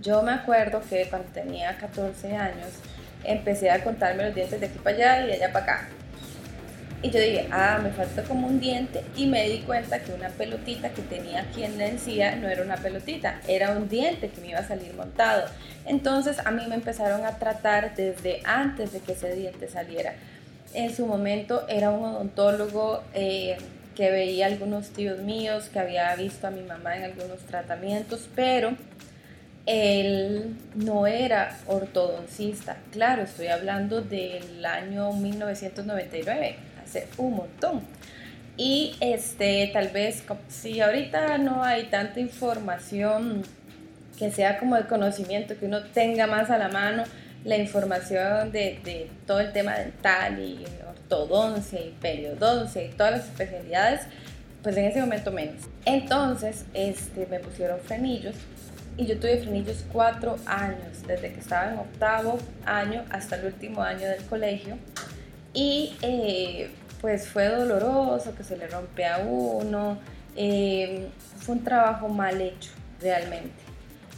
yo 0.00 0.22
me 0.22 0.32
acuerdo 0.32 0.80
que 0.88 1.06
cuando 1.10 1.28
tenía 1.28 1.76
14 1.76 2.34
años 2.34 2.68
empecé 3.24 3.70
a 3.70 3.84
contarme 3.84 4.24
los 4.24 4.34
dientes 4.34 4.58
de 4.58 4.66
aquí 4.66 4.78
para 4.78 4.96
allá 4.96 5.24
y 5.24 5.26
de 5.26 5.32
allá 5.34 5.52
para 5.52 5.64
acá. 5.64 5.88
Y 7.02 7.10
yo 7.10 7.20
dije, 7.20 7.48
ah, 7.50 7.80
me 7.82 7.90
falta 7.90 8.22
como 8.22 8.46
un 8.46 8.60
diente 8.60 9.02
y 9.16 9.26
me 9.26 9.48
di 9.48 9.58
cuenta 9.60 9.98
que 9.98 10.12
una 10.12 10.28
pelotita 10.28 10.90
que 10.90 11.02
tenía 11.02 11.42
aquí 11.42 11.64
en 11.64 11.76
la 11.76 11.86
encía 11.86 12.36
no 12.36 12.48
era 12.48 12.62
una 12.62 12.76
pelotita, 12.76 13.40
era 13.48 13.72
un 13.72 13.88
diente 13.88 14.28
que 14.28 14.40
me 14.40 14.50
iba 14.50 14.60
a 14.60 14.68
salir 14.68 14.94
montado. 14.94 15.48
Entonces 15.84 16.38
a 16.44 16.52
mí 16.52 16.64
me 16.68 16.76
empezaron 16.76 17.26
a 17.26 17.38
tratar 17.38 17.96
desde 17.96 18.40
antes 18.44 18.92
de 18.92 19.00
que 19.00 19.12
ese 19.12 19.34
diente 19.34 19.68
saliera. 19.68 20.14
En 20.74 20.94
su 20.94 21.06
momento 21.06 21.66
era 21.68 21.90
un 21.90 22.04
odontólogo 22.04 23.02
eh, 23.14 23.58
que 23.96 24.10
veía 24.10 24.46
algunos 24.46 24.90
tíos 24.90 25.18
míos, 25.18 25.68
que 25.72 25.80
había 25.80 26.14
visto 26.14 26.46
a 26.46 26.50
mi 26.50 26.62
mamá 26.62 26.96
en 26.96 27.04
algunos 27.04 27.40
tratamientos, 27.40 28.28
pero 28.34 28.76
él 29.66 30.56
no 30.74 31.06
era 31.06 31.58
ortodoncista. 31.66 32.76
Claro, 32.90 33.22
estoy 33.22 33.48
hablando 33.48 34.02
del 34.02 34.64
año 34.64 35.12
1999, 35.12 36.56
hace 36.82 37.08
un 37.18 37.36
montón. 37.36 37.82
Y 38.56 38.96
este, 39.00 39.70
tal 39.72 39.88
vez, 39.88 40.22
si 40.48 40.80
ahorita 40.80 41.38
no 41.38 41.62
hay 41.62 41.84
tanta 41.84 42.20
información 42.20 43.42
que 44.18 44.30
sea 44.30 44.58
como 44.58 44.76
de 44.76 44.86
conocimiento, 44.86 45.58
que 45.58 45.66
uno 45.66 45.82
tenga 45.82 46.26
más 46.26 46.50
a 46.50 46.58
la 46.58 46.68
mano 46.68 47.04
la 47.44 47.56
información 47.56 48.52
de, 48.52 48.80
de 48.84 49.10
todo 49.26 49.40
el 49.40 49.52
tema 49.52 49.74
dental 49.74 50.38
y 50.38 50.64
ortodoncia 50.88 51.80
y 51.80 51.90
periodoncia 52.00 52.84
y 52.84 52.88
todas 52.90 53.12
las 53.12 53.24
especialidades, 53.24 54.02
pues 54.62 54.76
en 54.76 54.84
ese 54.84 55.00
momento 55.00 55.32
menos. 55.32 55.62
Entonces, 55.84 56.64
este, 56.74 57.26
me 57.26 57.40
pusieron 57.40 57.80
frenillos 57.80 58.36
y 58.96 59.06
yo 59.06 59.18
tuve 59.18 59.38
frenillos 59.38 59.84
cuatro 59.92 60.36
años, 60.46 61.06
desde 61.06 61.32
que 61.32 61.40
estaba 61.40 61.72
en 61.72 61.78
octavo 61.78 62.38
año 62.64 63.04
hasta 63.10 63.36
el 63.36 63.46
último 63.46 63.82
año 63.82 64.06
del 64.08 64.24
colegio. 64.26 64.76
Y 65.54 65.94
eh, 66.02 66.70
pues 67.00 67.28
fue 67.28 67.48
doloroso, 67.48 68.34
que 68.34 68.44
se 68.44 68.56
le 68.56 68.68
rompe 68.68 69.04
a 69.04 69.18
uno. 69.18 69.98
Eh, 70.36 71.08
fue 71.38 71.56
un 71.56 71.64
trabajo 71.64 72.08
mal 72.08 72.40
hecho, 72.40 72.70
realmente. 73.00 73.50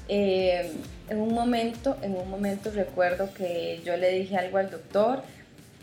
Eh, 0.09 0.71
en 1.09 1.21
un 1.21 1.35
momento, 1.35 1.97
en 2.03 2.15
un 2.15 2.31
momento 2.31 2.71
recuerdo 2.71 3.33
que 3.35 3.81
yo 3.85 3.97
le 3.97 4.11
dije 4.11 4.37
algo 4.37 4.59
al 4.59 4.71
doctor 4.71 5.23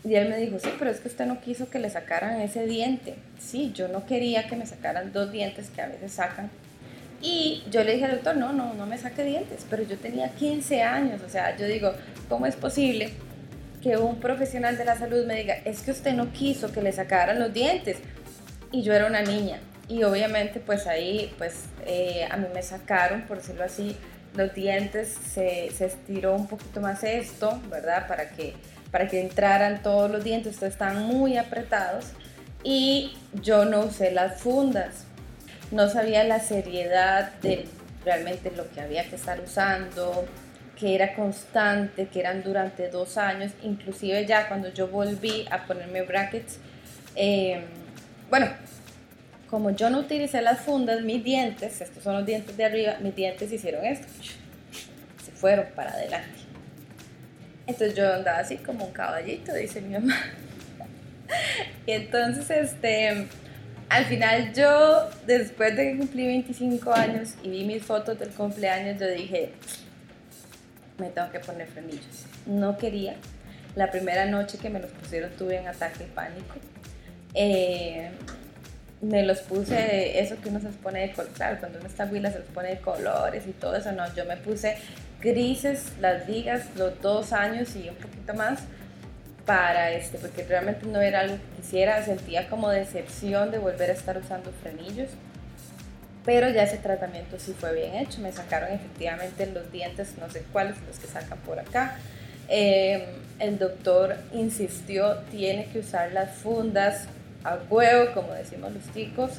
y 0.04 0.14
él 0.14 0.28
me 0.28 0.36
dijo, 0.36 0.58
sí, 0.58 0.68
pero 0.78 0.90
es 0.90 1.00
que 1.00 1.08
usted 1.08 1.26
no 1.26 1.40
quiso 1.40 1.68
que 1.68 1.78
le 1.78 1.90
sacaran 1.90 2.40
ese 2.40 2.66
diente. 2.66 3.14
Sí, 3.38 3.72
yo 3.74 3.88
no 3.88 4.06
quería 4.06 4.46
que 4.46 4.56
me 4.56 4.66
sacaran 4.66 5.12
dos 5.12 5.30
dientes 5.30 5.70
que 5.70 5.82
a 5.82 5.86
veces 5.86 6.12
sacan. 6.12 6.50
Y 7.20 7.62
yo 7.70 7.84
le 7.84 7.92
dije 7.94 8.06
al 8.06 8.12
doctor, 8.12 8.36
no, 8.36 8.52
no, 8.52 8.74
no 8.74 8.86
me 8.86 8.98
saque 8.98 9.22
dientes, 9.22 9.64
pero 9.70 9.84
yo 9.84 9.96
tenía 9.96 10.30
15 10.30 10.82
años, 10.82 11.20
o 11.24 11.28
sea, 11.28 11.56
yo 11.56 11.66
digo, 11.66 11.92
¿cómo 12.28 12.46
es 12.46 12.56
posible 12.56 13.12
que 13.82 13.96
un 13.96 14.20
profesional 14.20 14.78
de 14.78 14.84
la 14.84 14.96
salud 14.96 15.26
me 15.26 15.36
diga, 15.36 15.54
es 15.64 15.82
que 15.82 15.90
usted 15.90 16.14
no 16.14 16.32
quiso 16.32 16.72
que 16.72 16.82
le 16.82 16.92
sacaran 16.92 17.38
los 17.38 17.52
dientes. 17.52 17.98
Y 18.70 18.82
yo 18.82 18.94
era 18.94 19.06
una 19.06 19.22
niña. 19.22 19.60
Y 19.88 20.04
obviamente 20.04 20.60
pues 20.60 20.86
ahí 20.86 21.34
pues 21.36 21.64
eh, 21.84 22.26
a 22.30 22.36
mí 22.36 22.46
me 22.54 22.62
sacaron, 22.62 23.22
por 23.22 23.38
decirlo 23.38 23.64
así, 23.64 23.96
los 24.34 24.54
dientes, 24.54 25.08
se, 25.08 25.70
se, 25.76 25.86
estiró 25.86 26.34
un 26.34 26.46
poquito 26.46 26.80
más 26.80 27.04
esto, 27.04 27.60
¿verdad? 27.68 28.06
Para 28.06 28.30
que, 28.30 28.54
para 28.90 29.06
que 29.06 29.20
entraran 29.20 29.82
todos 29.82 30.10
los 30.10 30.24
dientes, 30.24 30.54
estos 30.54 30.70
están 30.70 31.04
muy 31.04 31.36
apretados. 31.36 32.06
Y 32.64 33.14
yo 33.34 33.64
no 33.64 33.80
usé 33.80 34.12
las 34.12 34.40
fundas, 34.40 35.04
no 35.70 35.88
sabía 35.88 36.24
la 36.24 36.40
seriedad 36.40 37.32
de 37.42 37.66
realmente 38.04 38.52
lo 38.56 38.70
que 38.70 38.80
había 38.80 39.04
que 39.08 39.16
estar 39.16 39.40
usando, 39.40 40.26
que 40.82 40.96
era 40.96 41.14
constante, 41.14 42.08
que 42.08 42.18
eran 42.18 42.42
durante 42.42 42.88
dos 42.88 43.16
años, 43.16 43.52
inclusive 43.62 44.26
ya 44.26 44.48
cuando 44.48 44.68
yo 44.72 44.88
volví 44.88 45.46
a 45.48 45.64
ponerme 45.64 46.02
brackets, 46.02 46.58
eh, 47.14 47.62
bueno, 48.28 48.48
como 49.48 49.70
yo 49.70 49.90
no 49.90 50.00
utilicé 50.00 50.42
las 50.42 50.58
fundas, 50.58 51.02
mis 51.02 51.22
dientes, 51.22 51.80
estos 51.80 52.02
son 52.02 52.16
los 52.16 52.26
dientes 52.26 52.56
de 52.56 52.64
arriba, 52.64 52.96
mis 53.00 53.14
dientes 53.14 53.52
hicieron 53.52 53.84
esto, 53.84 54.08
se 55.24 55.30
fueron 55.30 55.66
para 55.76 55.92
adelante. 55.92 56.40
Entonces 57.68 57.94
yo 57.94 58.12
andaba 58.12 58.38
así 58.38 58.56
como 58.56 58.86
un 58.86 58.92
caballito, 58.92 59.54
dice 59.54 59.80
mi 59.82 59.92
mamá. 59.92 60.16
y 61.86 61.92
entonces, 61.92 62.50
este, 62.50 63.28
al 63.88 64.04
final 64.06 64.52
yo, 64.52 65.08
después 65.28 65.76
de 65.76 65.92
que 65.92 65.98
cumplí 65.98 66.26
25 66.26 66.92
años 66.92 67.34
y 67.44 67.50
vi 67.50 67.64
mis 67.66 67.84
fotos 67.84 68.18
del 68.18 68.30
cumpleaños, 68.30 68.98
yo 68.98 69.06
dije, 69.06 69.52
me 71.02 71.10
tengo 71.10 71.30
que 71.30 71.40
poner 71.40 71.68
frenillos. 71.68 72.26
No 72.46 72.78
quería. 72.78 73.16
La 73.74 73.90
primera 73.90 74.26
noche 74.26 74.58
que 74.58 74.70
me 74.70 74.80
los 74.80 74.90
pusieron 74.90 75.30
tuve 75.32 75.60
un 75.60 75.66
ataque 75.66 76.04
pánico. 76.14 76.54
Eh, 77.34 78.10
me 79.00 79.24
los 79.24 79.40
puse, 79.40 80.20
eso 80.20 80.36
que 80.40 80.48
uno 80.48 80.60
se 80.60 80.68
pone 80.68 81.00
de 81.00 81.12
color, 81.12 81.32
claro, 81.32 81.56
cuando 81.58 81.78
uno 81.78 81.88
está 81.88 82.04
huila 82.04 82.30
se 82.30 82.38
los 82.38 82.48
pone 82.48 82.68
de 82.68 82.78
colores 82.78 83.44
y 83.48 83.52
todo 83.52 83.74
eso, 83.74 83.90
no, 83.90 84.14
yo 84.14 84.24
me 84.26 84.36
puse 84.36 84.76
grises, 85.20 85.92
las 86.00 86.28
ligas, 86.28 86.66
los 86.76 87.00
dos 87.00 87.32
años 87.32 87.74
y 87.74 87.88
un 87.88 87.96
poquito 87.96 88.34
más 88.34 88.60
para 89.44 89.90
este, 89.90 90.18
porque 90.18 90.44
realmente 90.44 90.86
no 90.86 91.00
era 91.00 91.20
algo 91.20 91.34
que 91.34 91.62
quisiera, 91.62 92.04
sentía 92.04 92.48
como 92.48 92.68
decepción 92.68 93.50
de 93.50 93.58
volver 93.58 93.90
a 93.90 93.94
estar 93.94 94.16
usando 94.18 94.52
frenillos 94.62 95.08
pero 96.24 96.48
ya 96.50 96.62
ese 96.62 96.78
tratamiento 96.78 97.38
sí 97.38 97.54
fue 97.58 97.74
bien 97.74 97.94
hecho, 97.96 98.20
me 98.20 98.32
sacaron 98.32 98.72
efectivamente 98.72 99.46
los 99.46 99.70
dientes, 99.72 100.14
no 100.18 100.30
sé 100.30 100.44
cuáles, 100.52 100.76
los 100.86 100.98
que 100.98 101.06
sacan 101.06 101.38
por 101.38 101.58
acá. 101.58 101.98
Eh, 102.48 103.06
el 103.38 103.58
doctor 103.58 104.16
insistió, 104.32 105.18
tiene 105.30 105.66
que 105.66 105.80
usar 105.80 106.12
las 106.12 106.36
fundas 106.36 107.06
a 107.44 107.58
huevo, 107.68 108.12
como 108.14 108.32
decimos 108.32 108.72
los 108.72 108.92
chicos, 108.94 109.32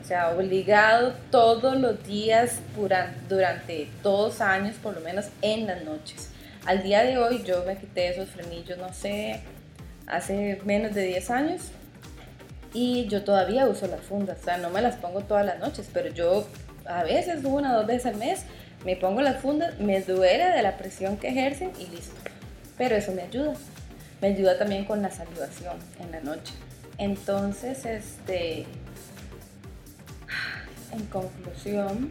o 0.00 0.04
sea, 0.06 0.30
obligado 0.30 1.14
todos 1.30 1.78
los 1.78 2.04
días 2.06 2.60
durante 3.28 3.88
dos 4.02 4.40
años, 4.40 4.76
por 4.82 4.94
lo 4.94 5.00
menos 5.00 5.26
en 5.42 5.66
las 5.66 5.84
noches. 5.84 6.30
Al 6.66 6.82
día 6.82 7.02
de 7.02 7.18
hoy 7.18 7.42
yo 7.44 7.64
me 7.64 7.76
quité 7.76 8.08
esos 8.08 8.28
frenillos, 8.28 8.78
no 8.78 8.92
sé, 8.92 9.40
hace 10.06 10.60
menos 10.64 10.94
de 10.94 11.04
10 11.04 11.30
años, 11.30 11.62
y 12.72 13.06
yo 13.08 13.24
todavía 13.24 13.66
uso 13.66 13.86
las 13.86 14.00
fundas, 14.00 14.38
o 14.40 14.44
sea, 14.44 14.58
no 14.58 14.70
me 14.70 14.82
las 14.82 14.96
pongo 14.96 15.20
todas 15.22 15.44
las 15.44 15.58
noches, 15.58 15.88
pero 15.92 16.08
yo 16.08 16.46
a 16.86 17.02
veces, 17.02 17.44
una 17.44 17.74
o 17.74 17.78
dos 17.78 17.86
veces 17.86 18.06
al 18.06 18.16
mes, 18.16 18.44
me 18.84 18.96
pongo 18.96 19.20
las 19.20 19.40
fundas, 19.40 19.78
me 19.78 20.00
duele 20.00 20.44
de 20.50 20.62
la 20.62 20.76
presión 20.76 21.16
que 21.16 21.28
ejercen 21.28 21.72
y 21.78 21.86
listo. 21.86 22.14
Pero 22.78 22.96
eso 22.96 23.12
me 23.12 23.22
ayuda. 23.22 23.54
Me 24.20 24.28
ayuda 24.28 24.58
también 24.58 24.84
con 24.84 25.02
la 25.02 25.10
salivación 25.10 25.76
en 25.98 26.12
la 26.12 26.20
noche. 26.20 26.54
Entonces, 26.98 27.84
este, 27.86 28.66
en 30.92 31.06
conclusión, 31.10 32.10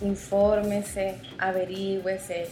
infórmese, 0.00 1.16
averígüese, 1.38 2.48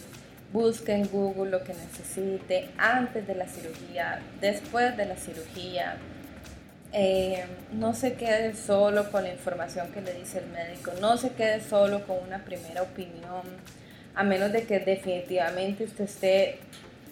busque 0.53 0.93
en 0.93 1.09
Google 1.09 1.51
lo 1.51 1.63
que 1.63 1.75
necesite 1.75 2.71
antes 2.79 3.27
de 3.27 3.35
la 3.35 3.49
cirugía, 3.49 4.21
después 4.41 4.97
de 4.97 5.07
la 5.07 5.17
cirugía, 5.17 5.97
eh, 6.97 7.45
no 7.73 7.93
se 7.93 8.13
quede 8.13 8.55
solo 8.55 9.11
con 9.11 9.25
la 9.25 9.33
información 9.33 9.91
que 9.91 10.01
le 10.01 10.15
dice 10.15 10.39
el 10.39 10.47
médico, 10.47 10.93
no 11.01 11.17
se 11.17 11.31
quede 11.31 11.61
solo 11.61 12.07
con 12.07 12.19
una 12.19 12.45
primera 12.45 12.83
opinión, 12.83 13.43
a 14.15 14.23
menos 14.23 14.53
de 14.53 14.63
que 14.63 14.79
definitivamente 14.79 15.83
usted 15.83 16.05
esté 16.05 16.59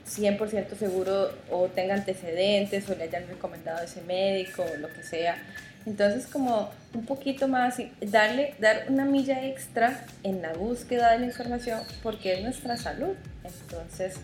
100% 0.08 0.76
seguro 0.76 1.32
o 1.50 1.66
tenga 1.66 1.94
antecedentes 1.94 2.88
o 2.88 2.94
le 2.94 3.04
hayan 3.04 3.26
recomendado 3.26 3.82
ese 3.82 4.02
médico 4.02 4.62
o 4.62 4.76
lo 4.76 4.86
que 4.86 5.02
sea. 5.02 5.36
Entonces 5.84 6.28
como 6.28 6.70
un 6.94 7.04
poquito 7.04 7.48
más, 7.48 7.78
darle, 8.00 8.54
dar 8.60 8.84
una 8.88 9.04
milla 9.04 9.44
extra 9.48 10.04
en 10.22 10.42
la 10.42 10.52
búsqueda 10.52 11.10
de 11.10 11.18
la 11.18 11.26
información 11.26 11.80
porque 12.04 12.34
es 12.34 12.42
nuestra 12.42 12.76
salud. 12.76 13.16
Entonces 13.42 14.14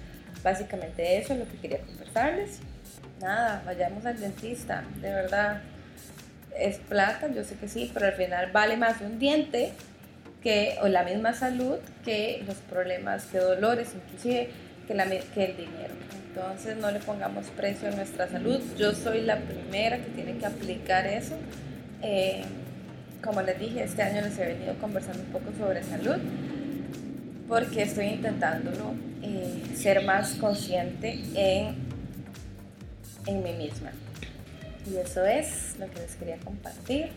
básicamente 0.44 1.18
eso 1.18 1.32
es 1.32 1.40
lo 1.40 1.48
que 1.48 1.56
quería 1.56 1.80
conversarles 1.80 2.60
nada, 3.20 3.62
vayamos 3.64 4.04
al 4.06 4.20
dentista, 4.20 4.84
de 5.00 5.10
verdad. 5.10 5.62
Es 6.58 6.78
plata, 6.78 7.28
yo 7.28 7.44
sé 7.44 7.54
que 7.56 7.68
sí, 7.68 7.90
pero 7.94 8.06
al 8.06 8.14
final 8.14 8.50
vale 8.52 8.76
más 8.76 9.00
un 9.00 9.18
diente 9.18 9.72
que, 10.42 10.76
o 10.82 10.88
la 10.88 11.04
misma 11.04 11.32
salud 11.32 11.76
que 12.04 12.42
los 12.46 12.56
problemas, 12.56 13.26
que 13.26 13.38
dolores, 13.38 13.94
inclusive 13.94 14.50
que, 14.86 14.94
la, 14.94 15.06
que 15.06 15.44
el 15.44 15.56
dinero. 15.56 15.94
Entonces 16.28 16.76
no 16.76 16.90
le 16.90 17.00
pongamos 17.00 17.46
precio 17.56 17.88
a 17.88 17.92
nuestra 17.92 18.28
salud. 18.28 18.60
Yo 18.76 18.92
soy 18.92 19.22
la 19.22 19.38
primera 19.38 19.98
que 19.98 20.10
tiene 20.10 20.36
que 20.38 20.46
aplicar 20.46 21.06
eso. 21.06 21.36
Eh, 22.02 22.42
como 23.22 23.42
les 23.42 23.58
dije, 23.58 23.82
este 23.82 24.02
año 24.02 24.22
les 24.22 24.38
he 24.38 24.46
venido 24.46 24.74
conversando 24.80 25.20
un 25.22 25.30
poco 25.30 25.52
sobre 25.58 25.82
salud 25.82 26.16
porque 27.48 27.82
estoy 27.82 28.06
intentándolo 28.06 28.94
eh, 29.22 29.62
ser 29.74 30.04
más 30.04 30.34
consciente 30.34 31.18
en 31.34 31.87
en 33.28 33.42
mí 33.42 33.52
misma. 33.52 33.92
Y 34.90 34.96
eso 34.96 35.24
es 35.24 35.76
lo 35.78 35.88
que 35.90 36.00
les 36.00 36.16
quería 36.16 36.38
compartir. 36.38 37.10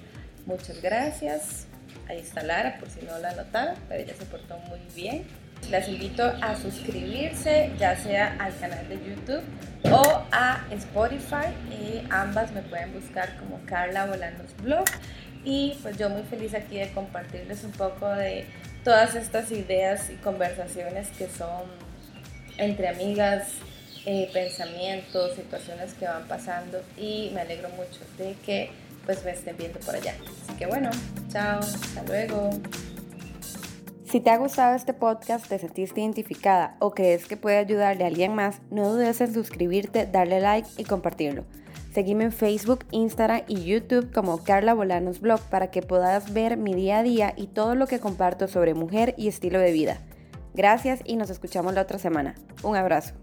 Muchas 0.45 0.81
gracias. 0.81 1.67
Ahí 2.07 2.19
está 2.19 2.43
Lara, 2.43 2.77
por 2.79 2.89
si 2.89 3.05
no 3.05 3.17
la 3.19 3.33
notaron, 3.33 3.75
pero 3.87 4.03
ella 4.03 4.13
se 4.17 4.25
portó 4.25 4.57
muy 4.69 4.79
bien. 4.93 5.23
Las 5.69 5.87
invito 5.87 6.23
a 6.41 6.55
suscribirse, 6.55 7.71
ya 7.77 7.95
sea 7.95 8.35
al 8.39 8.57
canal 8.57 8.89
de 8.89 8.95
YouTube 8.95 9.43
o 9.83 10.23
a 10.31 10.65
Spotify. 10.71 11.47
Y 11.69 12.05
ambas 12.09 12.51
me 12.51 12.61
pueden 12.63 12.93
buscar 12.93 13.37
como 13.37 13.59
Carla 13.65 14.05
Bolanos 14.05 14.55
Blog. 14.61 14.85
Y 15.43 15.77
pues 15.81 15.97
yo 15.97 16.09
muy 16.09 16.23
feliz 16.23 16.53
aquí 16.53 16.77
de 16.77 16.91
compartirles 16.91 17.63
un 17.63 17.71
poco 17.71 18.09
de 18.09 18.45
todas 18.83 19.15
estas 19.15 19.51
ideas 19.51 20.09
y 20.09 20.15
conversaciones 20.15 21.09
que 21.09 21.27
son 21.29 21.63
entre 22.57 22.89
amigas, 22.89 23.47
eh, 24.05 24.29
pensamientos, 24.33 25.35
situaciones 25.35 25.93
que 25.93 26.05
van 26.05 26.27
pasando 26.27 26.81
y 26.97 27.31
me 27.33 27.41
alegro 27.41 27.69
mucho 27.69 27.99
de 28.17 28.35
que 28.45 28.69
pues 29.05 29.23
me 29.25 29.31
estén 29.31 29.57
viendo 29.57 29.79
por 29.79 29.95
allá. 29.95 30.15
Así 30.43 30.57
que 30.57 30.65
bueno, 30.65 30.89
chao, 31.29 31.59
hasta 31.59 32.03
luego. 32.03 32.49
Si 34.05 34.19
te 34.19 34.29
ha 34.29 34.37
gustado 34.37 34.75
este 34.75 34.93
podcast, 34.93 35.47
te 35.47 35.57
sentiste 35.57 36.01
identificada 36.01 36.75
o 36.79 36.91
crees 36.91 37.25
que 37.27 37.37
puede 37.37 37.57
ayudarle 37.57 38.03
a 38.03 38.07
alguien 38.07 38.35
más, 38.35 38.59
no 38.69 38.89
dudes 38.89 39.21
en 39.21 39.33
suscribirte, 39.33 40.05
darle 40.05 40.41
like 40.41 40.67
y 40.77 40.83
compartirlo. 40.83 41.45
Seguime 41.93 42.25
en 42.25 42.31
Facebook, 42.31 42.85
Instagram 42.91 43.43
y 43.47 43.63
YouTube 43.63 44.13
como 44.13 44.43
Carla 44.43 44.73
Bolanos 44.73 45.19
Blog 45.19 45.41
para 45.49 45.71
que 45.71 45.81
puedas 45.81 46.33
ver 46.33 46.57
mi 46.57 46.73
día 46.73 46.99
a 46.99 47.03
día 47.03 47.33
y 47.35 47.47
todo 47.47 47.75
lo 47.75 47.87
que 47.87 47.99
comparto 47.99 48.47
sobre 48.47 48.73
mujer 48.73 49.13
y 49.17 49.27
estilo 49.27 49.59
de 49.59 49.71
vida. 49.71 49.97
Gracias 50.53 51.01
y 51.05 51.15
nos 51.15 51.29
escuchamos 51.29 51.73
la 51.73 51.81
otra 51.81 51.97
semana. 51.97 52.35
Un 52.63 52.75
abrazo. 52.75 53.13